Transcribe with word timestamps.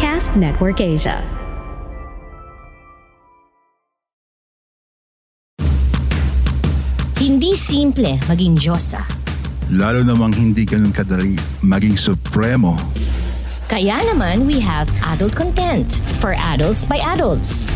Podcast 0.00 0.32
Network 0.32 0.80
Asia. 0.80 1.20
Hindi 7.20 7.52
simple 7.52 8.16
maging 8.24 8.56
Diyosa. 8.56 9.04
Lalo 9.70 10.00
namang 10.00 10.32
hindi 10.32 10.64
ganun 10.64 10.90
kadali 10.90 11.36
maging 11.60 12.00
supremo. 12.00 12.74
Kaya 13.68 14.00
naman 14.02 14.48
we 14.48 14.56
have 14.58 14.88
adult 15.06 15.36
content 15.36 16.00
for 16.18 16.32
adults 16.32 16.82
by 16.82 16.96
adults. 17.04 17.68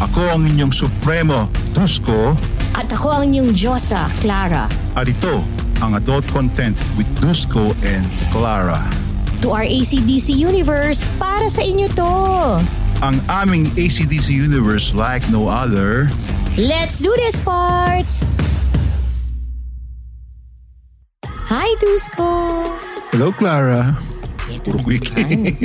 Ako 0.00 0.32
ang 0.32 0.48
inyong 0.48 0.72
supremo, 0.72 1.46
Dusko, 1.76 2.34
At 2.72 2.88
ako 2.88 3.20
ang 3.20 3.22
inyong 3.28 3.52
Diyosa, 3.52 4.08
Clara. 4.16 4.64
at 4.96 5.06
ito 5.08 5.44
ang 5.84 5.92
adult 5.92 6.24
content 6.32 6.76
with 6.96 7.08
Dusko 7.20 7.76
and 7.84 8.08
Clara. 8.32 8.95
To 9.44 9.50
our 9.52 9.62
ACDC 9.62 10.34
universe, 10.34 11.06
para 11.20 11.46
sa 11.46 11.62
inyo 11.62 11.86
to. 11.94 12.10
Ang 13.04 13.20
aming 13.28 13.68
ACDC 13.76 14.32
universe 14.32 14.96
like 14.96 15.22
no 15.28 15.46
other. 15.46 16.08
Let's 16.56 16.98
do 17.04 17.12
this, 17.20 17.36
parts! 17.38 18.32
Hi, 21.46 21.68
Dusko! 21.78 22.64
Hello, 23.12 23.30
Clara. 23.30 23.92
Ito 24.48 24.72
Puro 24.72 24.78
quickie. 24.82 25.12
naman. 25.14 25.60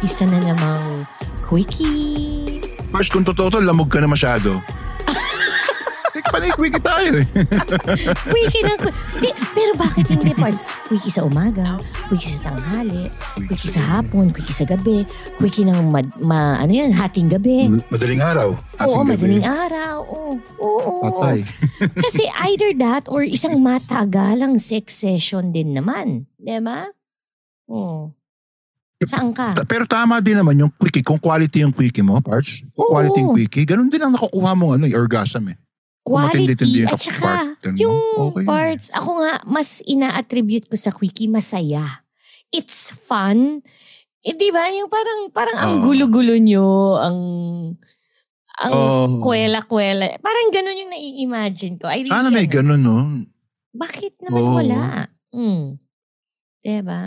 Isa 0.06 0.24
na 0.26 0.38
namang 0.42 1.04
quickie. 1.44 2.64
First, 2.90 3.12
kung 3.12 3.22
totoo 3.22 3.52
to, 3.52 3.58
lamog 3.60 3.92
ka 3.92 4.00
na 4.00 4.08
masyado. 4.08 4.58
Teka, 6.36 6.52
panay 6.52 6.60
quickie 6.60 6.82
tayo 6.84 7.10
eh. 7.16 7.26
Quickie 8.32 8.62
na 8.68 8.74
Di, 9.16 9.30
pero 9.56 9.72
bakit 9.80 10.04
hindi 10.12 10.36
parts? 10.36 10.60
Quickie 10.84 11.08
sa 11.08 11.24
umaga, 11.24 11.80
quickie 12.12 12.36
sa 12.36 12.52
tanghali, 12.52 13.08
quickie 13.48 13.72
sa 13.72 13.80
hapon, 13.80 14.28
quickie 14.28 14.52
sa 14.52 14.68
gabi, 14.68 15.08
quickie 15.40 15.64
ng 15.64 15.88
mad, 15.88 16.04
ma, 16.20 16.60
ano 16.60 16.72
yan, 16.76 16.92
hating 16.92 17.32
gabi. 17.32 17.72
Madaling 17.88 18.20
araw. 18.20 18.52
Oo, 18.52 18.80
ating 18.84 18.92
gabi. 19.00 19.10
madaling 19.16 19.46
araw. 19.48 19.96
Oo, 20.04 20.32
oo, 20.60 20.80
oo. 20.84 21.02
Patay. 21.08 21.40
Kasi 22.04 22.28
either 22.52 22.76
that 22.76 23.08
or 23.08 23.24
isang 23.24 23.56
matagalang 23.64 24.60
sex 24.60 24.92
session 24.92 25.56
din 25.56 25.72
naman. 25.72 26.28
Di 26.36 26.60
ba? 26.60 26.84
Oo. 27.72 28.12
Saan 29.08 29.32
ka? 29.32 29.52
Pero 29.68 29.84
tama 29.88 30.20
din 30.20 30.36
naman 30.36 30.56
yung 30.56 30.72
quickie. 30.76 31.04
Kung 31.04 31.20
quality 31.20 31.64
yung 31.64 31.72
quickie 31.72 32.04
mo, 32.04 32.20
Oo. 32.20 32.88
quality 32.92 33.24
yung 33.24 33.36
quickie, 33.36 33.64
ganun 33.64 33.88
din 33.88 34.00
ang 34.04 34.12
nakukuha 34.12 34.52
mo 34.52 34.76
ano, 34.76 34.84
yung 34.84 35.00
orgasm 35.00 35.52
eh. 35.52 35.56
Quality 36.06 36.86
at 36.86 37.02
saka 37.02 37.18
part, 37.18 37.58
ganun. 37.66 37.82
yung 37.82 37.98
Okay 38.30 38.46
parts, 38.46 38.94
ako 38.94 39.26
nga 39.26 39.42
mas 39.42 39.82
ina-attribute 39.90 40.70
ko 40.70 40.78
sa 40.78 40.94
quickie 40.94 41.26
masaya. 41.26 42.06
It's 42.54 42.94
fun. 42.94 43.58
Eh, 44.22 44.34
di 44.34 44.54
ba? 44.54 44.70
Yung 44.70 44.86
parang, 44.86 45.34
parang 45.34 45.56
ang 45.58 45.74
gulo-gulo 45.82 46.38
nyo, 46.38 46.94
ang 46.94 47.18
ang 48.62 48.72
Oo. 48.72 49.20
kwela-kwela. 49.20 50.16
Parang 50.22 50.48
ganun 50.54 50.80
yung 50.86 50.92
nai-imagine 50.94 51.76
ko. 51.76 51.90
I 51.90 52.06
really, 52.06 52.14
Sana 52.14 52.30
may 52.30 52.46
ano, 52.46 52.54
ganun, 52.54 52.80
no? 52.80 52.98
Bakit 53.76 54.14
naman 54.24 54.42
Oo. 54.46 54.54
wala? 54.56 54.80
Mm. 55.34 55.76
Diba? 56.64 57.02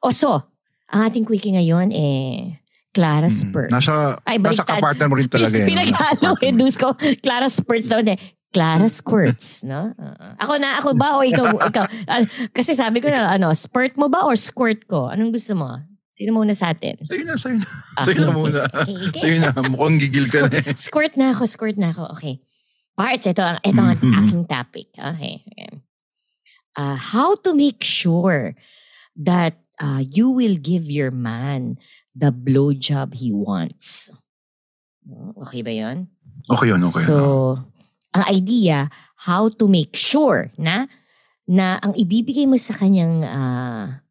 O 0.00 0.14
so, 0.14 0.38
ang 0.88 1.00
ating 1.06 1.26
quickie 1.28 1.52
ngayon 1.52 1.92
eh, 1.92 2.59
Clara 2.90 3.30
Mm. 3.30 3.36
Spurs. 3.38 3.70
Nasa, 3.70 4.18
Ay, 4.26 4.36
nasa 4.38 4.66
baliktad. 4.66 4.66
kapartner 4.66 5.06
mo 5.06 5.14
rin 5.14 5.30
talaga 5.30 5.54
yan. 5.62 5.66
Nasa 5.70 6.10
Pinaghalo 6.18 6.58
dus 6.58 6.76
ko. 6.76 6.90
Clara 7.22 7.46
Spurts 7.46 7.86
daw. 7.86 8.02
Hindi. 8.02 8.18
Clara 8.50 8.90
Squirts, 8.90 9.62
no? 9.62 9.94
Oo. 9.94 10.26
ako 10.42 10.52
na, 10.58 10.82
ako 10.82 10.90
ba 10.98 11.14
o 11.14 11.22
ikaw? 11.22 11.46
ikaw? 11.70 11.86
Ah, 12.10 12.26
kasi 12.50 12.74
sabi 12.74 12.98
ko 12.98 13.06
na, 13.06 13.30
ano, 13.30 13.54
spurt 13.54 13.94
mo 13.94 14.10
ba 14.10 14.26
or 14.26 14.34
squirt 14.34 14.90
ko? 14.90 15.06
Anong 15.06 15.30
gusto 15.30 15.54
mo? 15.54 15.78
Sino 16.10 16.34
muna 16.34 16.50
sa 16.50 16.74
atin? 16.74 16.98
Sa'yo 16.98 17.22
na, 17.22 17.38
sa'yo 17.38 17.62
na. 17.62 17.66
Okay, 17.94 18.04
Sa'yo 18.10 18.20
na 18.26 18.34
muna. 18.34 18.60
okay. 19.06 19.20
Sa'yo 19.22 19.36
na. 19.38 19.54
Mukhang 19.70 20.02
gigil 20.02 20.26
ka 20.26 20.50
na 20.50 20.58
eh. 20.66 20.74
Squirt 20.74 21.14
na 21.14 21.30
ako, 21.30 21.46
squirt 21.46 21.78
na 21.78 21.94
ako. 21.94 22.10
Okay. 22.18 22.42
Parts, 22.98 23.30
ito, 23.30 23.38
ang- 23.38 23.62
ito 23.62 23.78
ang 23.78 23.94
Mhm. 23.94 24.14
aking 24.18 24.42
topic. 24.50 24.90
Okay. 24.98 25.46
okay. 25.46 25.70
Uh, 26.74 26.98
how 26.98 27.38
to 27.38 27.54
make 27.54 27.86
sure 27.86 28.58
that 29.14 29.62
uh, 29.78 30.02
you 30.02 30.26
will 30.28 30.58
give 30.58 30.90
your 30.90 31.14
man 31.14 31.78
the 32.14 32.30
blowjob 32.30 33.14
he 33.14 33.30
wants. 33.30 34.10
Okay 35.46 35.62
ba 35.62 35.72
yon? 35.72 36.06
Okay 36.50 36.68
yun, 36.68 36.82
okay. 36.82 37.04
So, 37.06 37.56
ang 38.10 38.24
idea, 38.26 38.90
how 39.26 39.48
to 39.48 39.70
make 39.70 39.94
sure 39.94 40.50
na 40.58 40.90
na 41.46 41.78
ang 41.82 41.94
ibibigay 41.94 42.46
mo 42.46 42.58
sa 42.58 42.74
kanyang 42.74 43.22
ah, 43.26 44.02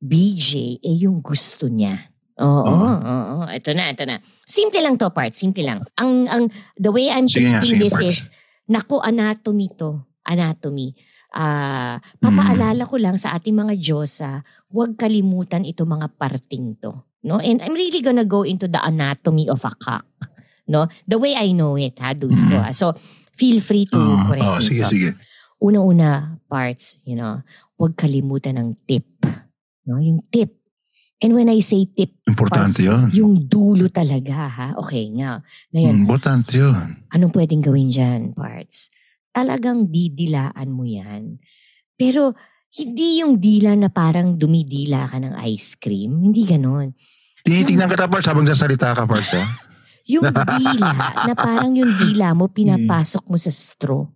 BJ 0.00 0.80
eh 0.84 0.96
yung 1.04 1.24
gusto 1.24 1.68
niya. 1.68 2.12
Oo, 2.36 2.68
Oo. 2.68 2.88
oo, 3.00 3.36
ito 3.48 3.72
na, 3.72 3.96
ito 3.96 4.04
na. 4.04 4.20
Simple 4.44 4.84
lang 4.84 5.00
to 5.00 5.08
part, 5.08 5.32
simple 5.32 5.64
lang. 5.64 5.80
Ang 5.96 6.28
ang 6.28 6.44
the 6.76 6.92
way 6.92 7.08
I'm 7.08 7.24
Sige 7.24 7.48
thinking 7.48 7.80
this 7.80 7.96
parts. 7.96 8.04
is 8.04 8.18
nako 8.68 9.00
anatomy 9.00 9.72
to, 9.80 10.04
anatomy. 10.28 10.92
Ah, 11.36 11.94
papaalala 12.16 12.82
Mm. 12.82 12.88
ko 12.88 12.96
lang 12.96 13.16
sa 13.16 13.36
ating 13.36 13.52
mga 13.52 13.76
Diyosa, 13.76 14.40
huwag 14.72 14.96
kalimutan 14.96 15.62
ito 15.62 15.84
mga 15.84 16.08
parting 16.16 16.80
to. 16.80 16.96
No? 17.22 17.36
And 17.36 17.60
I'm 17.60 17.76
really 17.76 18.00
gonna 18.00 18.24
go 18.24 18.40
into 18.40 18.64
the 18.64 18.80
anatomy 18.80 19.44
of 19.46 19.60
a 19.60 19.72
cock. 19.76 20.08
No? 20.64 20.88
The 21.04 21.20
way 21.20 21.36
I 21.36 21.52
know 21.52 21.76
it, 21.76 22.00
ha, 22.00 22.16
Dusko. 22.16 22.56
Mm. 22.56 22.64
ah. 22.64 22.72
So, 22.72 22.96
feel 23.32 23.60
free 23.60 23.84
to 23.86 24.00
Oo, 24.00 24.24
correct 24.24 24.48
oo, 24.48 24.58
me. 24.58 24.64
sige, 24.64 24.80
So, 24.80 24.88
sige. 24.88 25.10
Una-una 25.56 26.10
parts, 26.46 27.04
you 27.04 27.14
know, 27.14 27.40
huwag 27.74 27.96
kalimutan 27.96 28.56
ng 28.56 28.68
tip. 28.84 29.04
No? 29.84 30.00
Yung 30.00 30.24
tip. 30.26 30.56
And 31.16 31.32
when 31.32 31.48
I 31.48 31.60
say 31.60 31.84
tip, 31.86 32.12
Importante 32.24 32.84
yun. 32.84 33.08
yung 33.10 33.48
dulo 33.48 33.88
talaga, 33.88 34.36
ha? 34.46 34.68
Okay, 34.76 35.08
nga. 35.16 35.40
Ngayon, 35.72 36.04
Importante 36.04 36.60
yun. 36.60 37.08
anong 37.08 37.32
pwedeng 37.32 37.60
gawin 37.60 37.88
dyan, 37.88 38.20
parts? 38.32 38.92
Talagang 39.36 39.92
didilaan 39.92 40.72
mo 40.72 40.88
yan. 40.88 41.36
Pero, 41.92 42.32
hindi 42.76 43.20
yung 43.20 43.36
dila 43.36 43.76
na 43.76 43.92
parang 43.92 44.36
dumidila 44.36 45.04
ka 45.08 45.20
ng 45.20 45.36
ice 45.44 45.76
cream. 45.76 46.24
Hindi 46.24 46.48
ganon. 46.48 46.96
Tinitingnan 47.44 47.88
kita, 47.92 48.08
Parts, 48.08 48.28
habang 48.32 48.48
sasalita 48.48 48.96
ka, 48.96 49.04
Parts, 49.04 49.32
ha? 49.36 49.44
Yung 50.06 50.24
dila 50.24 50.94
na 51.26 51.34
parang 51.34 51.74
yung 51.74 51.92
dila 51.98 52.32
mo 52.32 52.46
pinapasok 52.48 53.26
mo 53.26 53.36
sa 53.36 53.52
straw. 53.52 54.06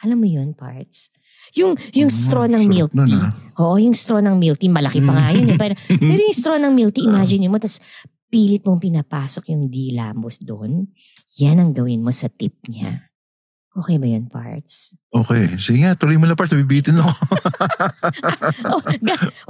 Alam 0.00 0.24
mo 0.24 0.28
yun, 0.30 0.54
parts? 0.56 1.10
Yung, 1.58 1.76
yung 1.92 2.08
straw 2.08 2.46
ng 2.48 2.64
milk 2.64 2.92
tea. 2.94 3.18
ah. 3.18 3.34
Oo, 3.60 3.76
yung 3.76 3.92
straw 3.92 4.22
ng 4.24 4.36
milk 4.40 4.56
tea. 4.56 4.72
Malaki 4.72 5.02
pa 5.04 5.12
nga 5.12 5.28
yun 5.34 5.52
eh. 5.52 5.58
Pero, 5.60 5.74
pero 5.90 6.20
yung 6.22 6.36
straw 6.38 6.56
ng 6.56 6.72
milk 6.72 6.96
tea, 6.96 7.04
imagine 7.04 7.44
mo, 7.50 7.60
tapos 7.60 7.82
pilit 8.30 8.62
mong 8.64 8.80
pinapasok 8.80 9.52
yung 9.52 9.68
dila 9.68 10.14
mo 10.16 10.32
doon. 10.40 10.86
Yan 11.40 11.60
ang 11.60 11.72
gawin 11.76 12.00
mo 12.00 12.12
sa 12.12 12.30
tip 12.32 12.56
niya. 12.68 13.07
Okay 13.76 14.00
ba 14.00 14.08
yun, 14.08 14.26
parts? 14.32 14.96
Okay. 15.12 15.54
Sige 15.60 15.84
nga, 15.84 15.92
tuloy 15.94 16.16
mo 16.16 16.24
na, 16.24 16.34
Parts. 16.34 16.56
Bibitin 16.56 16.98
ako. 16.98 17.12
oh, 18.72 18.80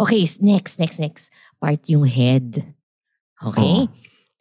okay, 0.05 0.27
next, 0.43 0.77
next, 0.83 0.99
next. 0.99 1.31
Part 1.63 1.87
yung 1.87 2.05
head. 2.05 2.67
Okay? 3.39 3.87
Oo. 3.87 3.93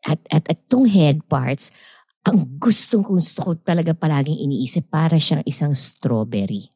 At, 0.07 0.19
at, 0.31 0.43
at 0.49 0.59
tong 0.71 0.87
head 0.87 1.23
parts, 1.27 1.69
ang 2.27 2.59
gustong 2.59 3.03
gusto 3.03 3.39
ko 3.43 3.51
talaga 3.55 3.95
palaging 3.95 4.39
iniisip 4.39 4.91
para 4.91 5.15
siyang 5.19 5.43
isang 5.47 5.71
strawberry. 5.71 6.67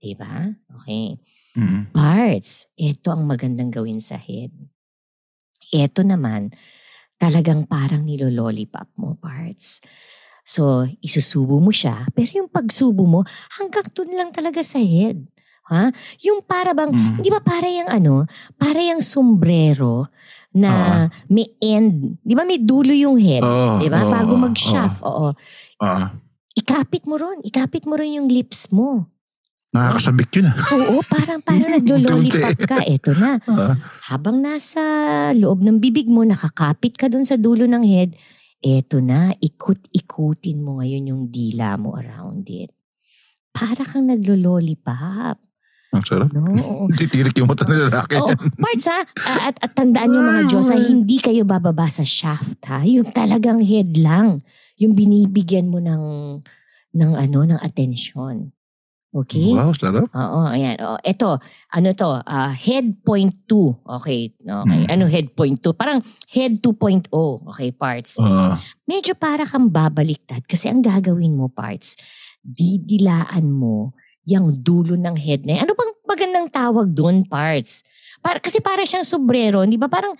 Diba? 0.00 0.56
Okay. 0.80 1.20
Mm. 1.58 1.92
Parts, 1.92 2.70
ito 2.78 3.12
ang 3.12 3.28
magandang 3.28 3.68
gawin 3.68 4.00
sa 4.00 4.16
head. 4.16 4.52
Ito 5.70 6.00
naman, 6.06 6.56
talagang 7.20 7.68
parang 7.68 8.08
nilolollipop 8.08 8.88
mo, 8.96 9.20
parts. 9.20 9.84
So, 10.42 10.82
isusubo 10.98 11.58
mo 11.58 11.70
siya, 11.70 12.06
pero 12.10 12.30
yung 12.34 12.48
pagsubo 12.48 13.04
mo, 13.04 13.20
hanggang 13.54 13.86
dun 13.92 14.10
lang 14.12 14.30
talaga 14.30 14.60
sa 14.60 14.78
head. 14.78 15.20
Ha? 15.70 15.94
Yung 16.26 16.42
para 16.42 16.74
bang, 16.74 16.90
Mm. 16.90 17.22
di 17.22 17.30
ba 17.30 17.38
para 17.38 17.64
yung 17.64 17.86
ano, 17.86 18.26
para 18.58 18.82
yung 18.82 18.98
sombrero 18.98 20.10
na 20.50 21.06
may 21.30 21.46
end. 21.62 22.18
Di 22.20 22.34
ba 22.34 22.42
may 22.42 22.58
dulo 22.58 22.90
yung 22.90 23.14
head? 23.14 23.46
Oo, 23.46 23.78
di 23.78 23.86
ba? 23.86 24.02
oo, 24.02 24.10
Bago 24.10 24.34
mag-shaft. 24.34 24.98
Oo. 25.02 25.30
Ah. 25.78 26.10
ikapit 26.50 27.06
mo 27.06 27.14
ron. 27.16 27.38
Ikapit 27.40 27.86
mo 27.86 27.94
ron 27.94 28.10
yung 28.10 28.28
lips 28.28 28.68
mo. 28.68 29.06
Nakakasabik 29.70 30.34
yun 30.34 30.50
ah. 30.50 30.56
Oo, 30.74 30.98
parang 31.06 31.38
parang 31.38 31.70
naglo-lollipop 31.78 32.58
ka. 32.66 32.82
Eto 32.82 33.14
na. 33.14 33.38
Ah. 33.46 33.78
Habang 34.10 34.42
nasa 34.42 34.82
loob 35.32 35.62
ng 35.62 35.78
bibig 35.78 36.10
mo, 36.10 36.26
nakakapit 36.26 36.98
ka 36.98 37.06
dun 37.06 37.22
sa 37.22 37.38
dulo 37.38 37.70
ng 37.70 37.84
head, 37.86 38.10
eto 38.60 39.00
na, 39.00 39.32
ikut-ikutin 39.40 40.60
mo 40.60 40.80
ngayon 40.80 41.10
yung 41.10 41.22
dila 41.32 41.80
mo 41.80 41.96
around 41.96 42.44
it. 42.52 42.70
Para 43.50 43.82
kang 43.82 44.06
naglo-lollipop. 44.06 45.40
Ang 45.90 46.04
sarap. 46.06 46.30
No? 46.30 46.54
Titirik 47.00 47.34
yung 47.40 47.50
mata 47.50 47.66
ng 47.66 47.90
lalaki. 47.90 48.14
Oo, 48.20 48.30
parts 48.62 48.86
ha, 48.86 49.02
Ah, 49.26 49.50
at, 49.50 49.56
at 49.58 49.72
tandaan 49.74 50.06
nyo 50.06 50.22
mga 50.22 50.42
Diyos, 50.46 50.70
ha, 50.70 50.78
hindi 50.78 51.18
kayo 51.18 51.42
bababa 51.42 51.90
sa 51.90 52.06
shaft 52.06 52.62
ha. 52.70 52.86
Yung 52.86 53.10
talagang 53.10 53.58
head 53.58 53.98
lang. 53.98 54.44
Yung 54.78 54.94
binibigyan 54.94 55.66
mo 55.66 55.82
ng, 55.82 56.38
ng 56.94 57.12
ano, 57.18 57.38
ng 57.42 57.58
atensyon. 57.58 58.54
Okay? 59.10 59.50
Wow, 59.50 59.74
sarap. 59.74 60.06
Oo, 60.06 60.40
ayan. 60.46 60.78
O, 60.86 60.94
ito, 61.02 61.34
ano 61.74 61.88
to, 61.98 62.10
ah, 62.22 62.54
head 62.54 63.02
point 63.02 63.34
2. 63.50 63.98
Okay, 63.98 64.30
okay. 64.38 64.80
Hmm. 64.86 64.86
Ano 64.86 65.10
head 65.10 65.34
point 65.34 65.58
2? 65.58 65.74
Parang 65.74 65.98
head 66.30 66.62
2.0. 66.62 67.10
Okay, 67.50 67.74
parts. 67.74 68.22
Ah, 68.22 68.62
Medyo 68.86 69.18
para 69.18 69.42
kang 69.42 69.66
babaliktad 69.66 70.46
kasi 70.46 70.70
ang 70.70 70.78
gagawin 70.78 71.34
mo, 71.34 71.50
parts, 71.50 71.98
didilaan 72.46 73.50
mo 73.50 73.98
yung 74.30 74.62
dulo 74.62 74.94
ng 74.94 75.16
head 75.18 75.42
na 75.42 75.58
yan. 75.58 75.66
Ano 75.66 75.74
bang 75.74 75.92
magandang 76.06 76.48
tawag 76.54 76.86
doon, 76.94 77.26
parts? 77.26 77.82
Para, 78.20 78.36
kasi 78.38 78.60
para 78.60 78.84
siyang 78.84 79.04
sombrero, 79.04 79.64
di 79.64 79.80
ba? 79.80 79.88
Parang 79.88 80.12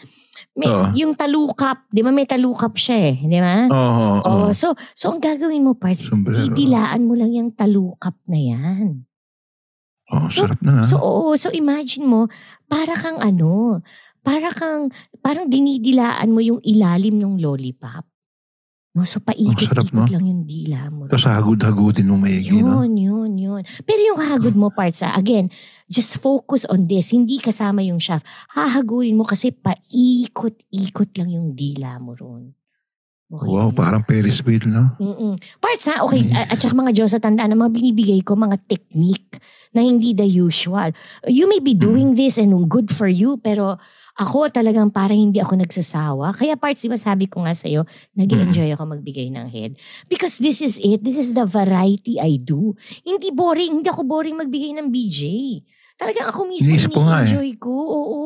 may, 0.56 0.66
Oo. 0.66 0.90
yung 0.96 1.12
talukap, 1.14 1.84
di 1.92 2.00
ba 2.00 2.10
may 2.10 2.24
talukap 2.26 2.74
siya 2.74 3.12
eh, 3.12 3.16
di 3.22 3.38
ba? 3.38 3.68
Oo, 3.70 4.24
oo. 4.24 4.48
Oh, 4.48 4.50
so 4.56 4.72
so 4.96 5.12
ang 5.12 5.20
gagawin 5.22 5.62
mo 5.62 5.76
Sombrero. 5.94 6.50
didilaan 6.50 7.06
mo 7.06 7.14
lang 7.14 7.30
yung 7.30 7.52
talukap 7.54 8.16
na 8.26 8.40
yan. 8.40 9.04
Oh, 10.10 10.26
sarap 10.26 10.58
na 10.58 10.80
nga. 10.80 10.84
So 10.90 10.98
oo, 10.98 11.38
so 11.38 11.54
imagine 11.54 12.02
mo, 12.02 12.26
para 12.66 12.98
kang 12.98 13.22
ano, 13.22 13.78
para 14.26 14.50
kang, 14.50 14.90
parang 15.22 15.46
dinidilaan 15.46 16.34
mo 16.34 16.42
yung 16.42 16.58
ilalim 16.66 17.14
ng 17.14 17.38
lollipop. 17.38 18.09
No, 18.90 19.06
so 19.06 19.22
paikot-ikot 19.22 19.94
no? 19.94 20.02
lang 20.02 20.26
yung 20.26 20.42
dila 20.42 20.90
mo. 20.90 21.06
Tapos 21.06 21.30
hagod-hagodin 21.30 22.10
mo 22.10 22.18
maigi, 22.18 22.58
no? 22.58 22.82
Yun, 22.82 22.98
yun, 22.98 23.32
yun. 23.38 23.62
Pero 23.86 24.00
yung 24.02 24.18
hagod 24.18 24.58
mo 24.58 24.74
parts, 24.74 25.06
ah, 25.06 25.14
again, 25.14 25.46
just 25.86 26.18
focus 26.18 26.66
on 26.66 26.90
this. 26.90 27.14
Hindi 27.14 27.38
kasama 27.38 27.86
yung 27.86 28.02
shaft. 28.02 28.26
Hahagulin 28.50 29.14
mo 29.14 29.22
kasi 29.22 29.54
paikot-ikot 29.54 31.10
lang 31.22 31.30
yung 31.30 31.54
dila 31.54 32.02
mo 32.02 32.18
ron. 32.18 32.50
Okay. 33.30 33.46
Wow, 33.46 33.70
parang 33.70 34.02
Ferris 34.02 34.42
wheel, 34.42 34.66
no? 34.66 34.90
Mm-mm. 34.98 35.38
Parts 35.62 35.86
ha, 35.86 36.02
okay. 36.02 36.26
At, 36.34 36.50
at 36.50 36.58
saka 36.58 36.74
mga 36.74 36.90
Diyos 36.98 37.14
sa 37.14 37.22
tandaan 37.22 37.54
na 37.54 37.62
mga 37.62 37.70
binibigay 37.70 38.26
ko, 38.26 38.34
mga 38.34 38.58
technique 38.66 39.38
na 39.70 39.86
hindi 39.86 40.10
the 40.10 40.26
usual. 40.26 40.90
You 41.30 41.46
may 41.46 41.62
be 41.62 41.78
doing 41.78 42.18
this 42.18 42.42
and 42.42 42.50
good 42.66 42.90
for 42.90 43.06
you, 43.06 43.38
pero 43.38 43.78
ako 44.18 44.50
talagang 44.50 44.90
para 44.90 45.14
hindi 45.14 45.38
ako 45.38 45.62
nagsasawa. 45.62 46.34
Kaya 46.34 46.58
parts, 46.58 46.82
di 46.82 46.90
ba 46.90 46.98
sabi 46.98 47.30
ko 47.30 47.46
nga 47.46 47.54
sa'yo, 47.54 47.86
nag 48.18 48.30
enjoy 48.34 48.74
ako 48.74 48.98
magbigay 48.98 49.30
ng 49.30 49.46
head. 49.46 49.78
Because 50.10 50.42
this 50.42 50.58
is 50.58 50.82
it. 50.82 50.98
This 51.06 51.14
is 51.14 51.30
the 51.30 51.46
variety 51.46 52.18
I 52.18 52.34
do. 52.42 52.74
Hindi 53.06 53.30
boring. 53.30 53.78
Hindi 53.78 53.88
ako 53.94 54.10
boring 54.10 54.42
magbigay 54.42 54.74
ng 54.74 54.90
BJ. 54.90 55.22
Talagang 56.00 56.32
ako 56.32 56.40
mismo 56.48 56.72
Iniisip 56.72 56.96
ko 56.96 57.04
nga 57.04 57.20
eh. 57.28 57.52
ko. 57.60 57.68
Oo. 57.76 58.18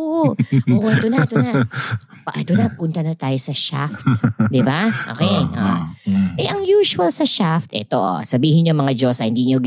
Oo, 0.70 0.86
ito 0.94 1.06
na, 1.10 1.26
ito 1.26 1.34
na. 1.34 1.66
Pa, 2.22 2.30
ito 2.38 2.54
na, 2.54 2.70
punta 2.70 3.02
na 3.02 3.18
tayo 3.18 3.34
sa 3.42 3.50
shaft. 3.50 3.98
di 4.46 4.62
ba? 4.62 4.86
Okay. 5.10 5.26
Ah, 5.58 5.58
ah, 5.58 5.80
mm. 6.06 6.38
Eh, 6.38 6.46
ang 6.46 6.62
usual 6.62 7.10
sa 7.10 7.26
shaft, 7.26 7.74
ito, 7.74 7.98
oh, 7.98 8.22
sabihin 8.22 8.70
nyo 8.70 8.78
mga 8.78 8.94
Diyos, 8.94 9.18
ah, 9.18 9.26
hindi 9.26 9.50
nyo, 9.50 9.58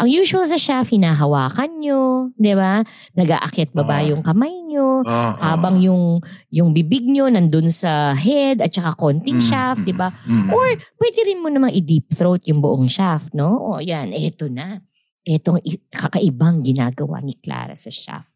ang 0.00 0.08
usual 0.08 0.48
sa 0.48 0.56
shaft, 0.56 0.88
hinahawakan 0.88 1.84
nyo, 1.84 2.32
di 2.32 2.56
ba? 2.56 2.80
Nag-aakyat 3.12 3.76
baba 3.76 4.00
Ah. 4.00 4.08
yung 4.08 4.24
kamay 4.24 4.56
nyo, 4.64 5.04
Ah, 5.04 5.36
ah. 5.36 5.52
habang 5.52 5.76
yung, 5.84 6.24
yung 6.48 6.72
bibig 6.72 7.04
nyo 7.04 7.28
nandun 7.28 7.68
sa 7.68 8.16
head 8.16 8.64
at 8.64 8.72
saka 8.72 8.96
konting 8.96 9.36
Mm, 9.36 9.44
shaft, 9.44 9.84
di 9.84 9.92
ba? 9.92 10.08
Mm. 10.24 10.48
Or 10.48 10.64
pwede 10.96 11.18
rin 11.28 11.44
mo 11.44 11.52
namang 11.52 11.76
i-deep 11.76 12.08
throat 12.10 12.40
yung 12.48 12.64
buong 12.64 12.88
shaft, 12.88 13.36
no? 13.36 13.52
O 13.76 13.84
yan, 13.84 14.16
eto 14.16 14.48
na. 14.48 14.80
Etong 15.22 15.60
i- 15.62 15.82
kakaibang 15.86 16.60
ginagawa 16.60 17.20
ni 17.20 17.36
Clara 17.36 17.74
sa 17.74 17.88
shaft. 17.88 18.32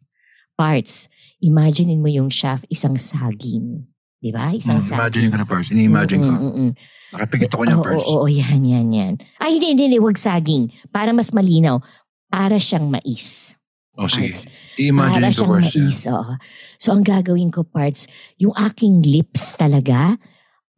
Parts, 0.55 1.09
imaginein 1.41 1.99
mo 1.99 2.07
yung 2.07 2.29
shaft 2.29 2.69
isang 2.69 2.95
saging. 2.95 3.89
Di 4.19 4.31
ba? 4.31 4.53
Isang 4.53 4.79
Mm, 4.79 4.87
saging. 4.87 5.01
Imagine 5.01 5.27
ko 5.27 5.37
na, 5.37 5.47
Pars. 5.47 5.69
Ini-imagine 5.69 6.21
ko. 6.21 6.31
Mm, 6.31 6.41
mm, 6.41 6.55
mm. 6.55 6.73
Nakapikit 7.13 7.51
ako 7.51 7.63
niya, 7.63 7.77
Oo, 7.77 7.85
Pars. 7.85 7.97
oo, 8.01 8.15
oo, 8.17 8.27
yan, 8.27 8.61
yan, 8.63 8.87
yan. 8.89 9.13
Ay, 9.37 9.59
hindi, 9.59 9.67
hindi, 9.71 9.83
hindi, 9.87 9.99
huwag 9.99 10.17
saging. 10.17 10.65
Para 10.89 11.11
mas 11.11 11.29
malinaw. 11.31 11.81
Para 12.27 12.57
siyang 12.57 12.89
mais. 12.89 13.53
Oh, 13.95 14.09
sige. 14.09 14.33
Parts. 14.33 14.43
I-imagine 14.75 15.23
Para 15.23 15.29
ko, 15.29 15.35
siyang 15.35 15.53
yan. 15.55 15.63
mais, 15.63 15.99
oo. 16.07 16.33
So, 16.77 16.89
ang 16.91 17.03
gagawin 17.03 17.51
ko, 17.51 17.63
parts, 17.63 18.07
yung 18.37 18.55
aking 18.55 19.03
lips 19.03 19.55
talaga, 19.55 20.17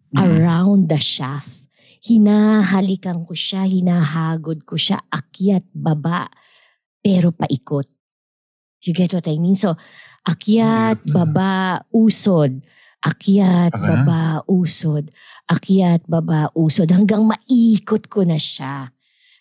Mm. 0.08 0.19
around 0.19 0.81
the 0.87 0.99
shaft. 0.99 1.50
Hinahalikan 2.06 3.26
ko 3.26 3.35
siya, 3.35 3.67
hinahagod 3.67 4.62
ko 4.62 4.79
siya, 4.79 5.03
akyat, 5.11 5.67
baba, 5.75 6.31
pero 7.03 7.35
paikot. 7.35 7.91
You 8.87 8.94
get 8.94 9.11
what 9.11 9.26
I 9.26 9.43
mean? 9.43 9.58
So, 9.58 9.75
akyat, 10.23 11.03
na. 11.03 11.11
baba, 11.11 11.82
usod. 11.91 12.62
Akyat, 13.03 13.75
baba, 13.75 14.47
usod. 14.47 15.11
Akyat, 15.50 16.06
baba, 16.06 16.55
usod. 16.55 16.94
Hanggang 16.94 17.26
maikot 17.26 18.06
ko 18.06 18.23
na 18.23 18.38
siya. 18.38 18.94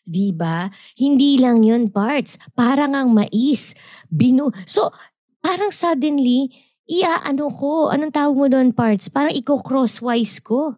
Di 0.06 0.30
ba? 0.30 0.70
Hindi 0.98 1.42
lang 1.42 1.66
yun 1.66 1.90
parts. 1.90 2.38
Parang 2.54 2.94
ang 2.94 3.10
mais. 3.14 3.74
Binu 4.10 4.54
so, 4.66 4.94
parang 5.42 5.74
suddenly, 5.74 6.54
iya, 6.86 7.26
ano 7.26 7.50
ko, 7.50 7.90
anong 7.90 8.14
tawag 8.14 8.38
mo 8.38 8.46
doon 8.46 8.70
parts? 8.74 9.10
Parang 9.10 9.34
iko-crosswise 9.34 10.42
ko. 10.46 10.78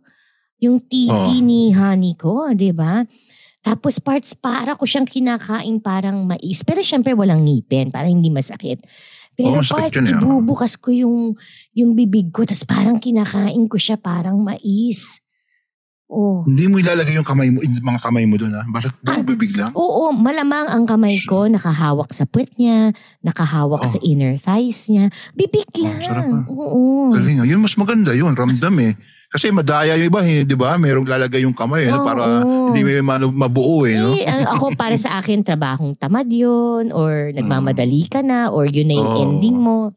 Yung 0.58 0.82
titi 0.82 1.12
Oo. 1.14 1.38
ni 1.46 1.70
honey 1.70 2.18
ko, 2.18 2.50
di 2.58 2.74
ba? 2.74 3.06
Tapos 3.62 4.00
parts, 4.02 4.34
para 4.34 4.74
ko 4.74 4.88
siyang 4.88 5.06
kinakain 5.06 5.78
parang 5.84 6.24
mais. 6.26 6.64
Pero 6.66 6.82
syempre 6.82 7.14
walang 7.14 7.44
ngipin, 7.46 7.94
para 7.94 8.08
hindi 8.10 8.32
masakit. 8.34 8.82
Pero 9.38 9.62
masakit 9.62 9.94
parts, 9.94 9.98
yun 10.02 10.08
eh, 10.10 10.16
ibubukas 10.18 10.74
ko 10.82 10.90
yung, 10.90 11.38
yung 11.78 11.92
bibig 11.94 12.34
ko, 12.34 12.42
tapos 12.42 12.66
parang 12.66 12.98
kinakain 12.98 13.70
ko 13.70 13.78
siya 13.78 14.02
parang 14.02 14.42
mais. 14.42 15.22
Oh. 16.08 16.40
Hindi 16.48 16.72
mo 16.72 16.80
ilalagay 16.80 17.20
yung 17.20 17.28
kamay 17.28 17.52
mo, 17.52 17.60
yung 17.60 17.84
mga 17.84 18.00
kamay 18.00 18.24
mo 18.24 18.40
doon, 18.40 18.56
ha? 18.56 18.64
Ah. 18.64 18.82
buong 19.04 19.28
bibig 19.28 19.52
lang. 19.60 19.76
Oo, 19.76 20.16
malamang 20.16 20.72
ang 20.72 20.88
kamay 20.88 21.20
ko 21.28 21.52
nakahawak 21.52 22.16
sa 22.16 22.24
puwet 22.24 22.48
niya, 22.56 22.96
nakahawak 23.20 23.84
Oh. 23.84 23.92
sa 23.92 24.00
inner 24.00 24.40
thighs 24.40 24.88
niya. 24.88 25.12
Bibig 25.36 25.68
Oh, 25.76 25.84
lang. 25.84 26.00
sarap 26.00 26.26
ah. 26.32 26.44
Oo. 26.48 26.82
Galing, 27.12 27.44
ah. 27.44 27.46
Yun, 27.46 27.60
mas 27.60 27.76
maganda 27.76 28.16
yun. 28.16 28.32
Ramdam 28.32 28.74
eh. 28.80 28.96
Kasi 29.28 29.52
madaya 29.52 30.00
yung 30.00 30.08
iba, 30.08 30.24
eh, 30.24 30.48
di 30.48 30.56
ba? 30.56 30.80
Merong 30.80 31.04
lalagay 31.04 31.44
yung 31.44 31.52
kamay, 31.52 31.84
eh, 31.84 31.92
no? 31.92 32.00
Oo. 32.00 32.08
para 32.08 32.24
hindi 32.72 32.80
may 32.80 33.04
mabuo, 33.04 33.84
eh, 33.84 34.00
no? 34.00 34.16
Eh, 34.16 34.24
ako 34.24 34.72
para 34.80 34.96
sa 34.96 35.20
akin, 35.20 35.44
trabahong 35.44 36.00
tamad 36.00 36.32
yun, 36.32 36.96
or 36.96 37.36
nagmamadali 37.36 38.08
ka 38.08 38.24
na, 38.24 38.48
or 38.48 38.72
yun 38.72 38.88
na 38.88 38.96
yung 38.96 39.12
Oo. 39.12 39.20
ending 39.28 39.58
mo. 39.60 39.92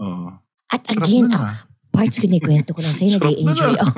Oo. 0.00 0.28
At 0.72 0.88
Sarap 0.88 1.04
again, 1.04 1.28
na, 1.28 1.36
ako, 1.36 1.44
ah. 1.52 1.56
parts 1.92 2.16
ko 2.16 2.26
kwento 2.28 2.70
ko 2.72 2.80
lang 2.80 2.96
sa'yo, 2.96 3.20
nag-enjoy 3.20 3.72
na. 3.76 3.80
ako. 3.84 3.92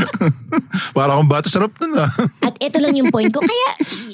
Para 0.96 1.10
akong 1.18 1.30
bata, 1.30 1.46
sarap 1.50 1.74
na 1.82 1.86
na. 1.90 2.06
At 2.46 2.54
ito 2.62 2.78
lang 2.78 2.94
yung 2.94 3.10
point 3.10 3.30
ko. 3.34 3.42
Kaya, 3.42 3.68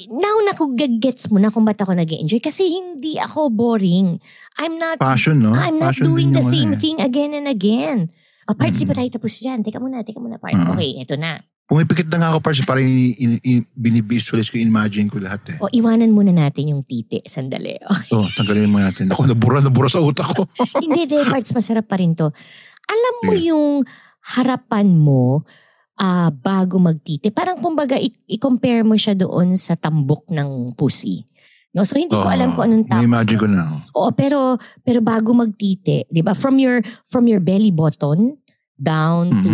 now 0.09 0.41
na 0.41 0.57
ko 0.57 0.73
gets 0.73 1.29
mo 1.29 1.37
na 1.37 1.53
kung 1.53 1.65
ba't 1.65 1.77
ako 1.81 1.93
nag 1.93 2.09
enjoy 2.09 2.41
Kasi 2.41 2.65
hindi 2.65 3.17
ako 3.21 3.53
boring. 3.53 4.17
I'm 4.57 4.77
not 4.81 4.97
Passion, 4.97 5.41
no? 5.41 5.53
I'm 5.53 5.77
not 5.77 5.93
Passion 5.97 6.09
doing 6.09 6.33
the 6.33 6.41
yung 6.41 6.49
same 6.49 6.69
ano, 6.73 6.77
eh. 6.77 6.81
thing 6.81 6.97
again 6.97 7.31
and 7.37 7.45
again. 7.45 8.09
O, 8.45 8.53
parts, 8.53 8.77
di 8.77 8.85
Mm. 8.85 8.89
pa 8.89 8.95
tayo 8.97 9.09
tapos 9.11 9.33
dyan? 9.35 9.59
Teka 9.61 9.77
muna, 9.77 10.01
teka 10.01 10.17
muna, 10.17 10.37
parts. 10.37 10.63
Mm. 10.63 10.71
Okay, 10.71 10.89
ito 10.97 11.15
na. 11.15 11.41
Pumipikit 11.63 12.11
na 12.11 12.19
nga 12.19 12.27
ako, 12.31 12.43
Pars, 12.43 12.59
para 12.61 12.83
in, 12.83 13.15
in, 13.15 13.31
in, 13.41 13.57
binivisualize 13.71 14.51
ko, 14.51 14.59
imagine 14.59 15.07
ko 15.07 15.23
lahat, 15.23 15.55
eh. 15.55 15.57
O, 15.57 15.71
iwanan 15.71 16.11
muna 16.11 16.29
natin 16.29 16.67
yung 16.67 16.83
titi. 16.83 17.23
Sandali. 17.23 17.79
Okay. 17.87 18.11
Oh, 18.11 18.27
tanggalin 18.27 18.67
mo 18.67 18.83
natin. 18.83 19.07
Ako, 19.07 19.23
nabura, 19.23 19.63
nabura 19.63 19.87
sa 19.87 20.03
utak 20.03 20.35
ko. 20.35 20.43
Hindi, 20.83 21.07
di, 21.07 21.15
parts, 21.23 21.55
masarap 21.55 21.87
pa 21.87 21.95
rin 21.95 22.11
to. 22.11 22.27
Alam 22.83 23.15
mo 23.23 23.31
Sige. 23.31 23.47
yung 23.47 23.65
harapan 24.35 24.87
mo 24.91 25.47
ah, 25.95 26.27
bago 26.27 26.75
magtiti. 26.75 27.29
Parang 27.29 27.61
kumbaga, 27.61 27.95
i- 27.95 28.11
i-compare 28.27 28.81
mo 28.81 28.97
siya 28.97 29.13
doon 29.13 29.55
sa 29.55 29.77
tambok 29.77 30.27
ng 30.27 30.73
pussy. 30.73 31.23
No? 31.71 31.87
So, 31.87 31.95
hindi 31.95 32.11
ko 32.11 32.27
alam 32.27 32.51
kung 32.51 32.67
anong 32.67 32.85
tawag. 32.91 33.07
imagine 33.07 33.39
ko 33.39 33.47
na. 33.47 33.63
Oo, 33.95 34.11
pero 34.11 34.59
pero 34.83 34.99
bago 34.99 35.31
magtiti, 35.31 36.03
'di 36.11 36.21
ba? 36.21 36.35
From 36.35 36.59
your 36.59 36.83
from 37.07 37.31
your 37.31 37.39
belly 37.39 37.71
button 37.71 38.35
down 38.75 39.29
Mhm. 39.31 39.43
to 39.45 39.53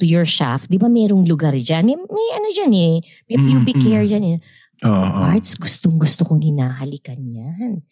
to 0.00 0.04
your 0.08 0.24
shaft, 0.24 0.72
'di 0.72 0.80
ba 0.80 0.88
merong 0.88 1.28
lugar 1.28 1.52
diyan? 1.52 1.84
May, 1.84 1.96
may 1.98 2.28
ano 2.36 2.48
diyan 2.54 2.72
eh, 2.72 2.96
may 3.28 3.36
pubic 3.36 3.76
mhm. 3.76 3.84
hair 3.84 4.02
diyan 4.08 4.24
eh. 4.24 4.38
Oo. 4.86 4.94
oo. 4.94 5.20
Parts, 5.28 5.58
gustong 5.58 5.98
gusto 5.98 6.22
kong 6.24 6.40
hinahalikan 6.40 7.18
yan. 7.20 7.82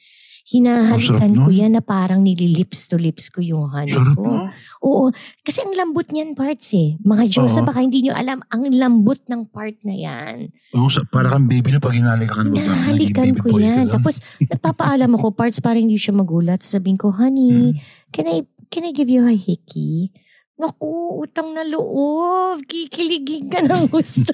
Hinahalikan 0.47 1.35
ko 1.35 1.51
yan 1.51 1.75
na 1.75 1.83
parang 1.83 2.23
nililips 2.23 2.87
to 2.87 2.95
lips 2.95 3.27
ko 3.29 3.43
yung 3.43 3.67
honey 3.67 3.91
Sarap, 3.91 4.15
ko. 4.15 4.23
no? 4.23 4.47
Oo, 4.79 5.05
kasi 5.43 5.59
ang 5.59 5.75
lambot 5.75 6.07
niyan 6.07 6.39
parts 6.39 6.71
eh. 6.71 6.95
Mga 7.03 7.25
Diyosa, 7.29 7.61
Oo. 7.61 7.67
baka 7.67 7.83
hindi 7.83 8.07
nyo 8.07 8.15
alam, 8.15 8.39
ang 8.49 8.63
lambot 8.71 9.19
ng 9.27 9.51
part 9.51 9.75
na 9.83 9.91
yan. 9.91 10.47
Oo, 10.71 10.87
sa, 10.87 11.03
para 11.03 11.29
kang 11.29 11.51
baby 11.51 11.75
na 11.75 11.83
pag 11.83 11.99
hinalikan 11.99 12.31
ka 12.31 12.43
ng 12.47 12.55
babae. 12.55 12.63
Nahalikan 12.63 13.27
naging 13.27 13.37
baby 13.37 13.43
ko 13.43 13.59
yan. 13.59 13.85
Tapos, 13.91 14.23
nagpapaalam 14.39 15.11
ako 15.19 15.27
parts 15.35 15.59
para 15.59 15.77
hindi 15.77 15.99
siya 15.99 16.15
magulat. 16.15 16.63
Sabihin 16.63 16.95
ko, 16.95 17.11
honey, 17.11 17.75
Hmm. 17.75 17.83
can 18.15 18.27
I 18.27 18.39
can 18.71 18.83
I 18.83 18.91
give 18.91 19.11
you 19.11 19.27
a 19.27 19.35
hickey? 19.35 20.15
Naku, 20.57 21.21
utang 21.21 21.53
na 21.53 21.61
loob. 21.69 22.65
Kikiligin 22.65 23.53
ka 23.53 23.61
ng 23.61 23.93
gusto. 23.93 24.33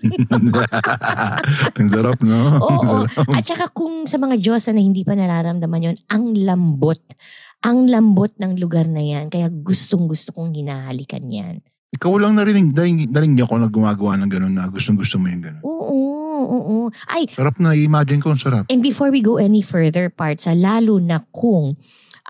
Ang 1.82 1.90
sarap, 1.90 2.22
no? 2.22 2.38
Oo. 2.62 3.10
sarap. 3.10 3.26
At 3.34 3.42
saka 3.42 3.66
kung 3.74 4.06
sa 4.06 4.22
mga 4.22 4.38
Diyosa 4.38 4.70
na 4.70 4.78
hindi 4.78 5.02
pa 5.02 5.18
nararamdaman 5.18 5.82
yon 5.90 5.96
ang 6.14 6.30
lambot. 6.38 7.02
Ang 7.66 7.90
lambot 7.90 8.30
ng 8.38 8.54
lugar 8.54 8.86
na 8.86 9.02
yan. 9.02 9.34
Kaya 9.34 9.50
gustong 9.50 10.06
gusto 10.06 10.30
kong 10.30 10.54
hinahalikan 10.54 11.26
yan. 11.26 11.58
Ikaw 11.92 12.14
lang 12.22 12.38
narinig, 12.38 12.70
narinig, 12.70 13.10
narinig 13.10 13.42
ako 13.42 13.54
na 13.58 13.68
gumagawa 13.68 14.14
ng 14.22 14.30
gano'n 14.30 14.54
na 14.54 14.64
gustong 14.70 14.96
gusto 14.96 15.18
mo 15.18 15.26
yung 15.26 15.42
gano'n. 15.42 15.62
Oo, 15.66 16.00
oo. 16.48 16.76
Ay, 17.10 17.28
Sarap 17.34 17.58
na, 17.60 17.74
imagine 17.76 18.22
ko, 18.22 18.32
ang 18.32 18.40
sarap. 18.40 18.64
And 18.72 18.80
before 18.80 19.10
we 19.12 19.20
go 19.20 19.36
any 19.36 19.60
further 19.60 20.08
parts, 20.08 20.46
ah, 20.48 20.56
lalo 20.56 21.02
na 21.02 21.20
kung 21.34 21.76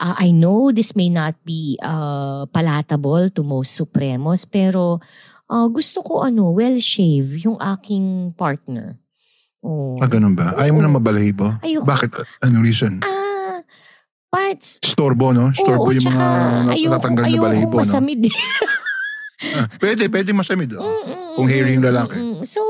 ah, 0.03 0.19
I 0.19 0.35
know 0.35 0.75
this 0.75 0.99
may 0.99 1.09
not 1.09 1.39
be 1.47 1.79
uh, 1.79 2.51
palatable 2.51 3.31
to 3.39 3.47
most 3.47 3.79
Supremos, 3.79 4.43
pero 4.43 4.99
ah, 5.47 5.71
gusto 5.71 6.03
ko 6.03 6.27
ano, 6.27 6.51
well-shave 6.51 7.47
yung 7.47 7.57
aking 7.63 8.35
partner. 8.35 8.99
Oh. 9.63 9.95
Ah, 10.03 10.11
ganun 10.11 10.35
ba? 10.35 10.59
Ayaw 10.59 10.75
mo 10.75 10.83
na 10.83 10.91
mabalahibo? 10.91 11.55
Ayoko. 11.63 11.87
Bakit? 11.87 12.11
Ano 12.43 12.67
reason? 12.67 12.99
Ah, 13.07 13.63
parts. 14.27 14.83
Storbo, 14.83 15.31
no? 15.31 15.55
Storbo 15.55 15.87
Oo, 15.87 15.95
yung 15.95 16.03
tsaka 16.03 16.19
mga 16.19 16.73
ayoko, 16.75 16.93
natatanggal 16.99 17.23
na 17.23 17.29
ayoko 17.31 17.45
balahibo, 17.47 17.77
no? 17.79 17.81
masamid. 17.87 18.21
Ah, 19.53 19.67
pwede, 19.83 20.07
pwede 20.07 20.31
masamid. 20.31 20.71
Oh. 20.75 20.83
Mm-mm, 20.83 21.35
Kung 21.35 21.49
hairy 21.49 21.75
yung 21.75 21.83
lalaki. 21.83 22.15
mm-mm. 22.15 22.45
So, 22.45 22.61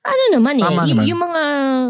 ano 0.00 0.22
naman 0.30 0.56
eh, 0.56 0.64
Tama 0.64 0.82
y- 0.82 0.90
naman. 0.90 1.04
yung 1.04 1.20
mga 1.20 1.42